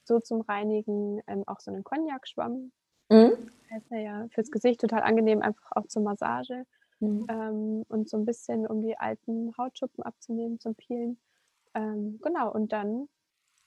[0.04, 2.72] so zum Reinigen ähm, auch so einen Cognac-Schwamm.
[3.10, 3.50] Mhm.
[3.90, 6.64] Ja fürs Gesicht total angenehm, einfach auch zur Massage
[7.00, 7.26] Mhm.
[7.28, 11.20] ähm, und so ein bisschen, um die alten Hautschuppen abzunehmen zum Peelen.
[11.74, 13.08] Ähm, genau, und dann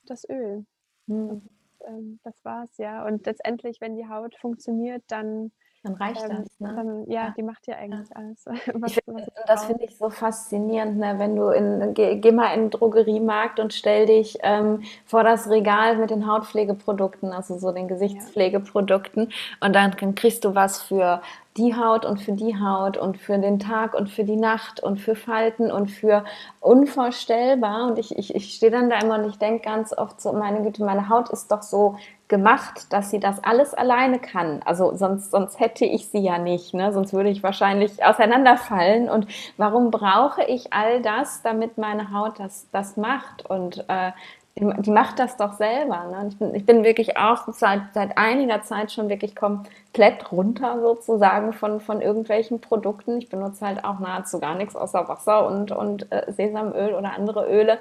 [0.06, 0.66] das Öl.
[1.08, 1.42] Mhm.
[1.88, 3.06] Ähm, das war's, ja.
[3.06, 5.52] Und letztendlich, wenn die Haut funktioniert, dann,
[5.84, 6.74] Dann reicht ähm, das, ne?
[6.76, 7.36] dann ja, Ja.
[7.38, 8.46] die macht ja eigentlich alles,
[8.86, 11.16] Ich was, find, was das finde ich so faszinierend, ne?
[11.18, 15.50] wenn du in, geh, geh mal in den Drogeriemarkt und stell dich ähm, vor das
[15.50, 19.32] Regal mit den Hautpflegeprodukten, also so den Gesichtspflegeprodukten
[19.62, 21.22] und dann kriegst du was für
[21.58, 25.00] die Haut und für die Haut und für den Tag und für die Nacht und
[25.00, 26.26] für Falten und für
[26.60, 27.88] unvorstellbar.
[27.88, 30.64] Und ich, ich, ich stehe dann da immer und ich denke ganz oft so, meine
[30.64, 31.96] Güte, meine Haut ist doch so
[32.28, 34.62] gemacht, dass sie das alles alleine kann.
[34.66, 36.92] Also sonst, sonst hätte ich sie ja nicht, ne?
[36.92, 39.08] sonst würde ich wahrscheinlich auseinanderfallen.
[39.08, 39.28] Und
[39.58, 43.46] warum brauche ich all das, damit meine Haut das, das macht?
[43.48, 44.12] Und äh,
[44.56, 46.06] die, macht das doch selber.
[46.12, 46.28] Ne?
[46.30, 51.54] Ich, bin, ich bin wirklich auch seit, seit einiger Zeit schon wirklich komplett runter sozusagen
[51.54, 53.18] von, von irgendwelchen Produkten.
[53.18, 57.48] Ich benutze halt auch nahezu gar nichts außer Wasser und, und äh, Sesamöl oder andere
[57.50, 57.80] Öle.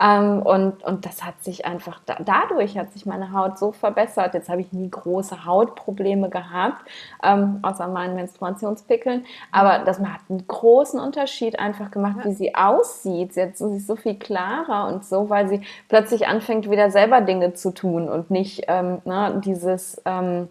[0.00, 4.32] Ähm, und, und das hat sich einfach, da, dadurch hat sich meine Haut so verbessert.
[4.34, 6.88] Jetzt habe ich nie große Hautprobleme gehabt,
[7.22, 9.26] ähm, außer meinen Menstruationspickeln.
[9.52, 13.34] Aber das hat einen großen Unterschied einfach gemacht, wie sie aussieht.
[13.34, 16.90] Sie, hat, so- sie ist so viel klarer und so, weil sie plötzlich anfängt, wieder
[16.90, 20.00] selber Dinge zu tun und nicht ähm, ne, dieses.
[20.04, 20.48] Ähm,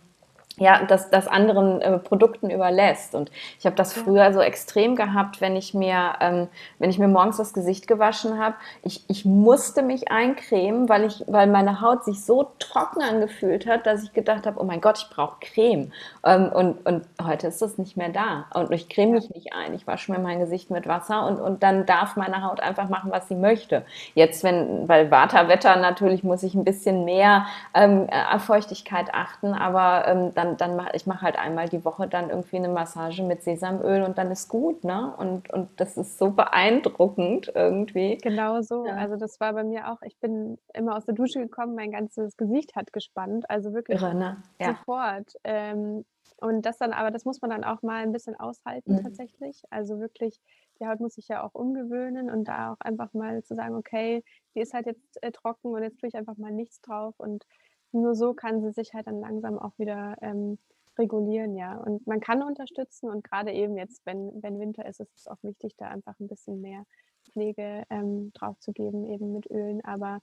[0.57, 3.15] ja, das, das anderen äh, Produkten überlässt.
[3.15, 6.47] Und ich habe das früher so extrem gehabt, wenn ich mir, ähm,
[6.77, 8.55] wenn ich mir morgens das Gesicht gewaschen habe.
[8.83, 13.87] Ich, ich musste mich eincremen, weil, ich, weil meine Haut sich so trocken angefühlt hat,
[13.87, 15.91] dass ich gedacht habe, oh mein Gott, ich brauche Creme.
[16.23, 18.45] Ähm, und, und heute ist das nicht mehr da.
[18.53, 19.73] Und ich creme mich nicht ein.
[19.73, 23.11] Ich wasche mir mein Gesicht mit Wasser und, und dann darf meine Haut einfach machen,
[23.11, 23.85] was sie möchte.
[24.13, 30.07] Jetzt, wenn, weil Vata-Wetter natürlich muss ich ein bisschen mehr ähm, auf Feuchtigkeit achten, aber
[30.07, 33.43] ähm, dann, dann mache ich mache halt einmal die Woche dann irgendwie eine Massage mit
[33.43, 35.13] Sesamöl und dann ist gut, ne?
[35.17, 38.17] Und, und das ist so beeindruckend irgendwie.
[38.17, 38.85] Genau so.
[38.85, 38.95] Ja.
[38.95, 42.37] Also das war bei mir auch, ich bin immer aus der Dusche gekommen, mein ganzes
[42.37, 43.49] Gesicht hat gespannt.
[43.49, 44.37] Also wirklich Irre, ne?
[44.59, 44.75] Ja.
[44.75, 45.33] sofort.
[45.43, 46.05] Ähm,
[46.37, 49.03] und das dann, aber das muss man dann auch mal ein bisschen aushalten Mhm.
[49.03, 49.63] tatsächlich.
[49.69, 50.41] Also wirklich,
[50.79, 54.23] die Haut muss sich ja auch umgewöhnen und da auch einfach mal zu sagen, okay,
[54.55, 57.13] die ist halt jetzt äh, trocken und jetzt tue ich einfach mal nichts drauf.
[57.17, 57.45] Und
[57.93, 60.59] nur so kann sie sich halt dann langsam auch wieder ähm,
[60.97, 61.77] regulieren, ja.
[61.77, 65.41] Und man kann unterstützen und gerade eben jetzt, wenn, wenn Winter ist, ist es auch
[65.43, 66.85] wichtig, da einfach ein bisschen mehr
[67.31, 69.83] Pflege ähm, drauf zu geben, eben mit Ölen.
[69.85, 70.19] Aber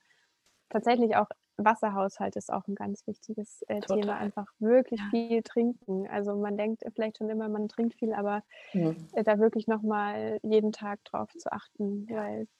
[0.71, 4.17] tatsächlich auch Wasserhaushalt ist auch ein ganz wichtiges äh, Thema.
[4.17, 5.11] Einfach wirklich Ja.
[5.11, 6.09] viel trinken.
[6.09, 8.43] Also man denkt vielleicht schon immer, man trinkt viel, aber
[8.75, 9.11] Mhm.
[9.13, 12.60] äh, da wirklich nochmal jeden Tag drauf zu achten, weil der-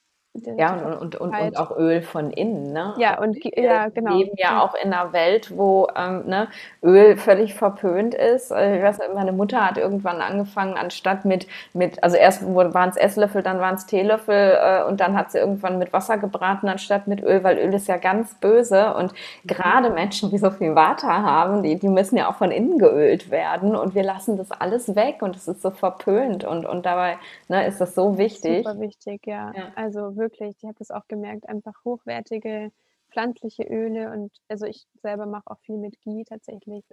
[0.57, 2.95] Ja, und, und, und, und auch Öl von innen, ne?
[2.99, 4.11] Ja, und ge- ja, genau.
[4.19, 6.49] Wir leben ja auch in einer Welt, wo ähm, ne,
[6.83, 8.51] Öl völlig verpönt ist.
[8.53, 12.91] Äh, Ich weiß, nicht, meine Mutter hat irgendwann angefangen, anstatt mit, mit also erst waren
[12.91, 16.69] es Esslöffel, dann waren es Teelöffel äh, und dann hat sie irgendwann mit Wasser gebraten
[16.69, 19.13] anstatt mit Öl, weil Öl ist ja ganz böse und
[19.45, 23.31] gerade Menschen, die so viel Water haben, die, die müssen ja auch von innen geölt
[23.31, 27.19] werden und wir lassen das alles weg und es ist so verpönt und, und dabei
[27.49, 28.65] ne, ist das so wichtig.
[28.65, 29.53] Super wichtig, ja.
[29.55, 29.73] Ja.
[29.75, 32.73] Also wirklich, ich habe das auch gemerkt, einfach hochwertige
[33.13, 36.85] pflanzliche Öle und also ich selber mache auch viel mit Ghee tatsächlich,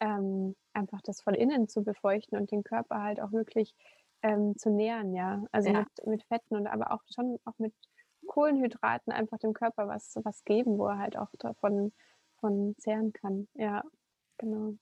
[0.00, 3.74] ähm, einfach das von innen zu befeuchten und den Körper halt auch wirklich
[4.22, 5.44] ähm, zu nähren, ja.
[5.52, 5.74] Also Ja.
[5.74, 7.74] mit, mit Fetten und aber auch schon auch mit
[8.26, 11.92] Kohlenhydraten einfach dem Körper was, was geben, wo er halt auch davon
[12.40, 13.48] von zehren kann.
[13.54, 13.84] Ja,
[14.38, 14.74] genau.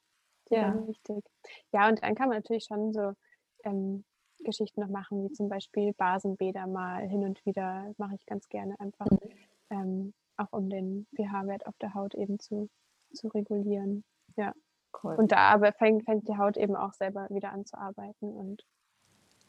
[0.50, 0.86] Ja.
[0.86, 1.24] wichtig.
[1.72, 3.12] Ja, und dann kann man natürlich schon so
[3.64, 4.04] ähm,
[4.44, 7.92] Geschichten noch machen, wie zum Beispiel Basenbäder mal hin und wieder.
[7.98, 9.06] Mache ich ganz gerne einfach.
[9.10, 9.18] Mhm.
[9.70, 12.68] Ähm, auch um den pH-Wert auf der Haut eben zu,
[13.12, 14.04] zu regulieren.
[14.36, 14.52] Ja.
[15.02, 15.16] Cool.
[15.16, 18.32] Und da aber fängt, fängt die Haut eben auch selber wieder an zu arbeiten.
[18.32, 18.64] Und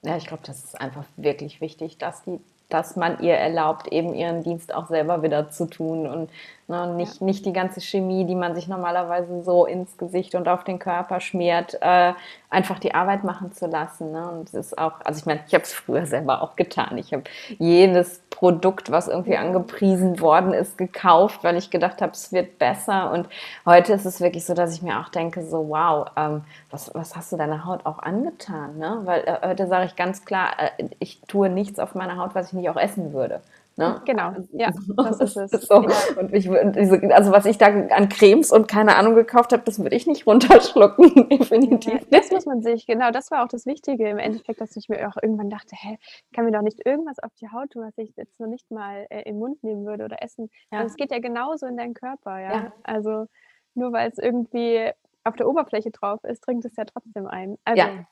[0.04, 2.40] ja, ich glaube, das ist einfach wirklich wichtig, dass die
[2.70, 6.30] dass man ihr erlaubt, eben ihren Dienst auch selber wieder zu tun und
[6.68, 7.26] ne, nicht, ja.
[7.26, 11.20] nicht die ganze Chemie, die man sich normalerweise so ins Gesicht und auf den Körper
[11.20, 12.14] schmiert, äh,
[12.50, 14.12] einfach die Arbeit machen zu lassen.
[14.12, 14.30] Ne?
[14.30, 16.98] Und es ist auch, also ich meine, ich habe es früher selber auch getan.
[16.98, 17.24] Ich habe
[17.60, 23.12] jedes Produkt, was irgendwie angepriesen worden ist, gekauft, weil ich gedacht habe, es wird besser.
[23.12, 23.30] Und
[23.66, 27.16] heute ist es wirklich so, dass ich mir auch denke, so wow, ähm, was, was
[27.16, 28.78] hast du deiner Haut auch angetan?
[28.78, 29.02] Ne?
[29.06, 32.48] Weil äh, heute sage ich ganz klar, äh, ich tue nichts auf meiner Haut, was
[32.48, 33.42] ich nicht auch essen würde.
[33.78, 34.02] Ne?
[34.06, 35.68] Genau, ja, das ist es.
[35.68, 35.76] So.
[35.76, 39.98] Und ich, also was ich da an Cremes und keine Ahnung gekauft habe, das würde
[39.98, 41.94] ich nicht runterschlucken, definitiv.
[41.94, 44.88] Ja, das muss man sich, genau, das war auch das Wichtige im Endeffekt, dass ich
[44.88, 45.98] mir auch irgendwann dachte, hä,
[46.34, 49.08] kann mir doch nicht irgendwas auf die Haut tun, was ich jetzt noch nicht mal
[49.10, 50.50] äh, im Mund nehmen würde oder essen.
[50.72, 50.80] Ja.
[50.80, 52.54] Also es geht ja genauso in deinen Körper, ja.
[52.54, 52.74] ja.
[52.84, 53.28] Also
[53.74, 54.90] nur weil es irgendwie
[55.26, 57.58] auf der Oberfläche drauf ist, dringt es ja trotzdem ein.
[57.66, 58.08] Also, ja.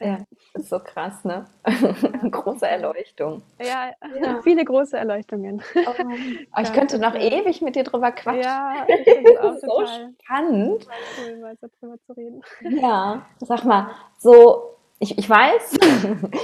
[0.00, 0.18] Ja,
[0.54, 1.44] das ist so krass, ne?
[2.30, 3.42] große Erleuchtung.
[3.58, 3.90] Ja,
[4.20, 5.62] ja, viele große Erleuchtungen.
[5.74, 8.42] Oh, oh ich könnte noch ewig mit dir drüber quatschen.
[8.42, 10.86] Ja, ich finde auch so total spannend.
[11.18, 12.42] Cool, mal so drüber zu reden.
[12.80, 14.70] Ja, sag mal, so
[15.02, 15.78] ich, ich weiß,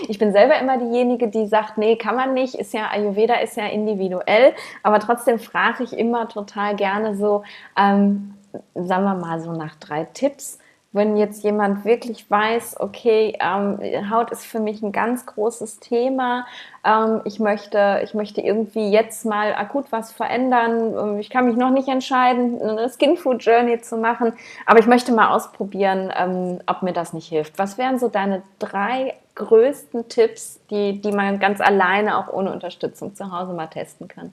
[0.09, 3.57] ich bin selber immer diejenige, die sagt, nee, kann man nicht, ist ja, Ayurveda ist
[3.57, 7.43] ja individuell, aber trotzdem frage ich immer total gerne so,
[7.77, 8.35] ähm,
[8.75, 10.59] sagen wir mal so nach drei Tipps,
[10.93, 16.47] wenn jetzt jemand wirklich weiß, okay, ähm, Haut ist für mich ein ganz großes Thema,
[16.85, 21.57] ähm, ich, möchte, ich möchte irgendwie jetzt mal akut was verändern, ähm, ich kann mich
[21.57, 24.33] noch nicht entscheiden, eine Skin Food Journey zu machen,
[24.65, 27.59] aber ich möchte mal ausprobieren, ähm, ob mir das nicht hilft.
[27.59, 33.15] Was wären so deine drei größten Tipps, die, die man ganz alleine auch ohne Unterstützung
[33.15, 34.33] zu Hause mal testen kann?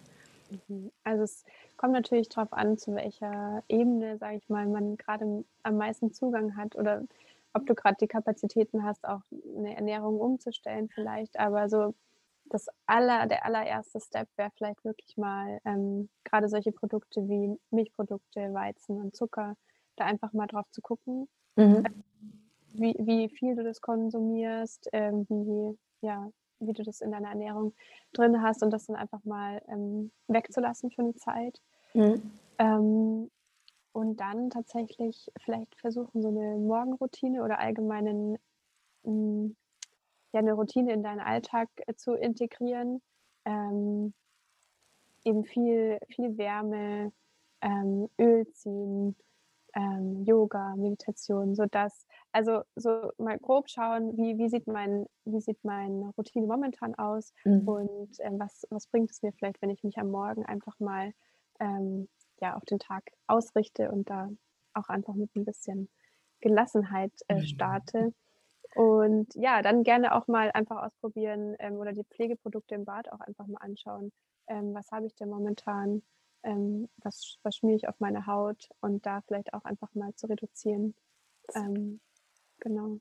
[0.68, 0.92] Mhm.
[1.04, 1.44] Also es
[1.84, 6.56] kommt natürlich darauf an, zu welcher Ebene, sage ich mal, man gerade am meisten Zugang
[6.56, 7.04] hat oder
[7.54, 9.20] ob du gerade die Kapazitäten hast, auch
[9.58, 11.38] eine Ernährung umzustellen vielleicht.
[11.38, 11.94] Aber so
[12.46, 18.54] das aller, der allererste Step wäre vielleicht wirklich mal ähm, gerade solche Produkte wie Milchprodukte,
[18.54, 19.58] Weizen und Zucker,
[19.98, 21.28] da einfach mal drauf zu gucken,
[21.58, 21.84] mhm.
[22.76, 26.32] wie, wie viel du das konsumierst, ähm, wie, ja,
[26.62, 27.74] wie du das in deiner Ernährung
[28.14, 31.60] drin hast und das dann einfach mal ähm, wegzulassen für eine Zeit.
[31.94, 32.32] Mhm.
[32.58, 33.32] Ähm,
[33.92, 38.38] und dann tatsächlich vielleicht versuchen, so eine Morgenroutine oder allgemeinen
[40.34, 43.02] ja, eine Routine in deinen Alltag äh, zu integrieren.
[43.46, 44.14] Ähm,
[45.26, 47.12] eben viel, viel Wärme,
[47.62, 49.16] ähm, Öl ziehen,
[49.76, 55.64] ähm, Yoga, Meditation, sodass, also so mal grob schauen, wie, wie, sieht, mein, wie sieht
[55.64, 57.68] meine Routine momentan aus mhm.
[57.68, 61.14] und ähm, was, was bringt es mir vielleicht, wenn ich mich am Morgen einfach mal
[61.60, 62.08] ähm,
[62.42, 64.30] ja, auf den Tag ausrichte und da
[64.74, 65.90] auch einfach mit ein bisschen
[66.42, 67.46] Gelassenheit äh, mhm.
[67.46, 68.14] starte.
[68.76, 73.20] Und ja, dann gerne auch mal einfach ausprobieren ähm, oder die Pflegeprodukte im Bad auch
[73.20, 74.12] einfach mal anschauen.
[74.48, 76.02] Ähm, was habe ich denn momentan?
[76.42, 78.70] Ähm, was, was schmiere ich auf meine Haut?
[78.82, 80.96] Und da vielleicht auch einfach mal zu reduzieren.
[81.54, 82.02] Ähm,
[82.60, 83.00] genau.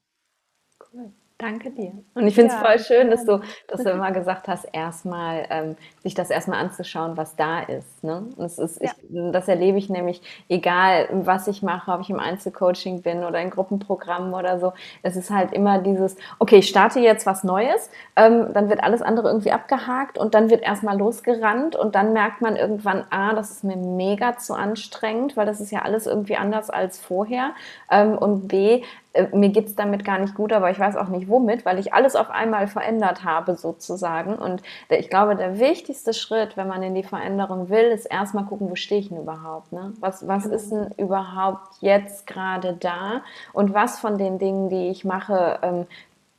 [0.93, 1.13] Cool.
[1.43, 1.91] Danke dir.
[2.15, 5.45] Und ich finde es ja, voll schön, dass du, dass du immer gesagt hast, erstmal
[5.51, 8.05] ähm, sich das erstmal anzuschauen, was da ist.
[8.05, 8.29] Ne?
[8.39, 8.93] Es ist, ja.
[8.93, 13.41] ich, das erlebe ich nämlich, egal was ich mache, ob ich im Einzelcoaching bin oder
[13.41, 14.73] in Gruppenprogrammen oder so.
[15.03, 19.03] Es ist halt immer dieses, okay, ich starte jetzt was Neues, ähm, dann wird alles
[19.03, 23.51] andere irgendwie abgehakt und dann wird erstmal losgerannt und dann merkt man irgendwann, ah, das
[23.51, 27.51] ist mir mega zu anstrengend, weil das ist ja alles irgendwie anders als vorher.
[27.91, 28.85] Ähm, und B,
[29.33, 31.93] mir geht es damit gar nicht gut, aber ich weiß auch nicht womit, weil ich
[31.93, 34.35] alles auf einmal verändert habe sozusagen.
[34.35, 38.71] Und ich glaube, der wichtigste Schritt, wenn man in die Veränderung will, ist erstmal gucken,
[38.71, 39.73] wo stehe ich denn überhaupt?
[39.73, 39.93] Ne?
[40.01, 43.23] Was, was ist denn überhaupt jetzt gerade da?
[43.53, 45.87] Und was von den Dingen, die ich mache, ähm,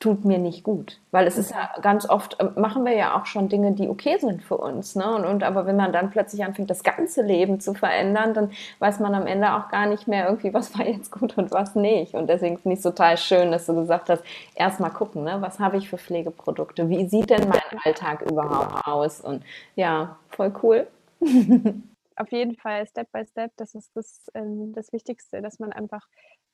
[0.04, 1.00] tut mir nicht gut.
[1.12, 4.18] Weil es ist ja ganz oft, äh, machen wir ja auch schon Dinge, die okay
[4.20, 4.96] sind für uns.
[4.96, 5.16] Ne?
[5.16, 9.00] Und, und aber wenn man dann plötzlich anfängt, das ganze Leben zu verändern, dann weiß
[9.00, 12.16] man am Ende auch gar nicht mehr irgendwie, was war jetzt gut und was nicht.
[12.16, 14.24] Und deswegen finde ich es total schön, dass du gesagt hast,
[14.56, 15.38] erstmal gucken, ne?
[15.40, 16.90] was habe ich für Pflegeprodukte?
[16.90, 19.22] Wie sieht denn mein Alltag überhaupt aus?
[19.22, 19.44] Und
[19.76, 20.86] ja, voll cool.
[22.18, 26.06] Auf jeden Fall, Step by Step, das ist das, ähm, das Wichtigste, dass man einfach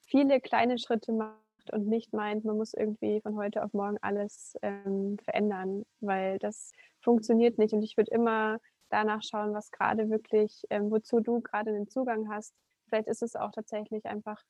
[0.05, 4.55] viele kleine Schritte macht und nicht meint, man muss irgendwie von heute auf morgen alles
[4.61, 7.73] ähm, verändern, weil das funktioniert nicht.
[7.73, 8.59] Und ich würde immer
[8.89, 12.53] danach schauen, was gerade wirklich, ähm, wozu du gerade den Zugang hast.
[12.87, 14.43] Vielleicht ist es auch tatsächlich einfach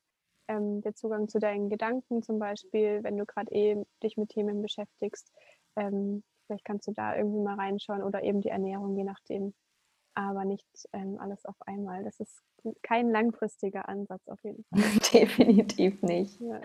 [0.48, 4.62] ähm, der Zugang zu deinen Gedanken zum Beispiel, wenn du gerade eh dich mit Themen
[4.62, 5.32] beschäftigst.
[5.76, 9.54] Ähm, vielleicht kannst du da irgendwie mal reinschauen oder eben die Ernährung, je nachdem.
[10.14, 12.04] Aber nicht ähm, alles auf einmal.
[12.04, 12.42] Das ist
[12.82, 14.82] kein langfristiger Ansatz auf jeden Fall.
[15.12, 16.40] Definitiv nicht.
[16.40, 16.60] Ja.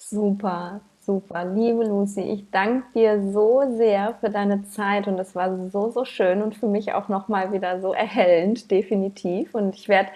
[0.00, 1.44] Super, super.
[1.44, 6.04] Liebe Lucy, ich danke dir so sehr für deine Zeit und es war so, so
[6.04, 9.56] schön und für mich auch nochmal wieder so erhellend, definitiv.
[9.56, 10.10] Und ich werde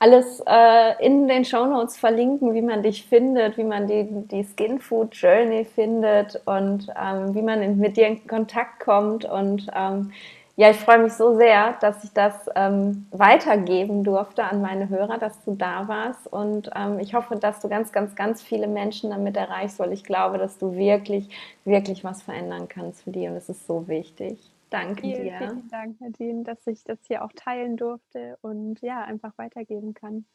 [0.00, 4.44] alles äh, in den Show Notes verlinken, wie man dich findet, wie man die, die
[4.44, 9.68] Skin Food Journey findet und ähm, wie man in, mit dir in Kontakt kommt und
[9.72, 10.10] ähm,
[10.58, 15.16] ja, ich freue mich so sehr, dass ich das ähm, weitergeben durfte an meine Hörer,
[15.16, 16.26] dass du da warst.
[16.26, 20.02] Und ähm, ich hoffe, dass du ganz, ganz, ganz viele Menschen damit erreichst, weil ich
[20.02, 21.28] glaube, dass du wirklich,
[21.64, 23.28] wirklich was verändern kannst für die.
[23.28, 24.50] Und es ist so wichtig.
[24.68, 25.38] Danke vielen, dir.
[25.38, 30.26] Vielen Dank, Nadine, dass ich das hier auch teilen durfte und ja, einfach weitergeben kann.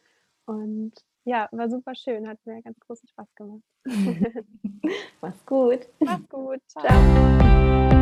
[0.46, 0.94] Und
[1.26, 3.64] ja, war super schön, hat mir ganz großen Spaß gemacht.
[5.22, 5.82] Mach's gut.
[6.00, 6.62] Mach's gut.
[6.70, 6.86] Ciao.
[6.86, 7.93] Ciao.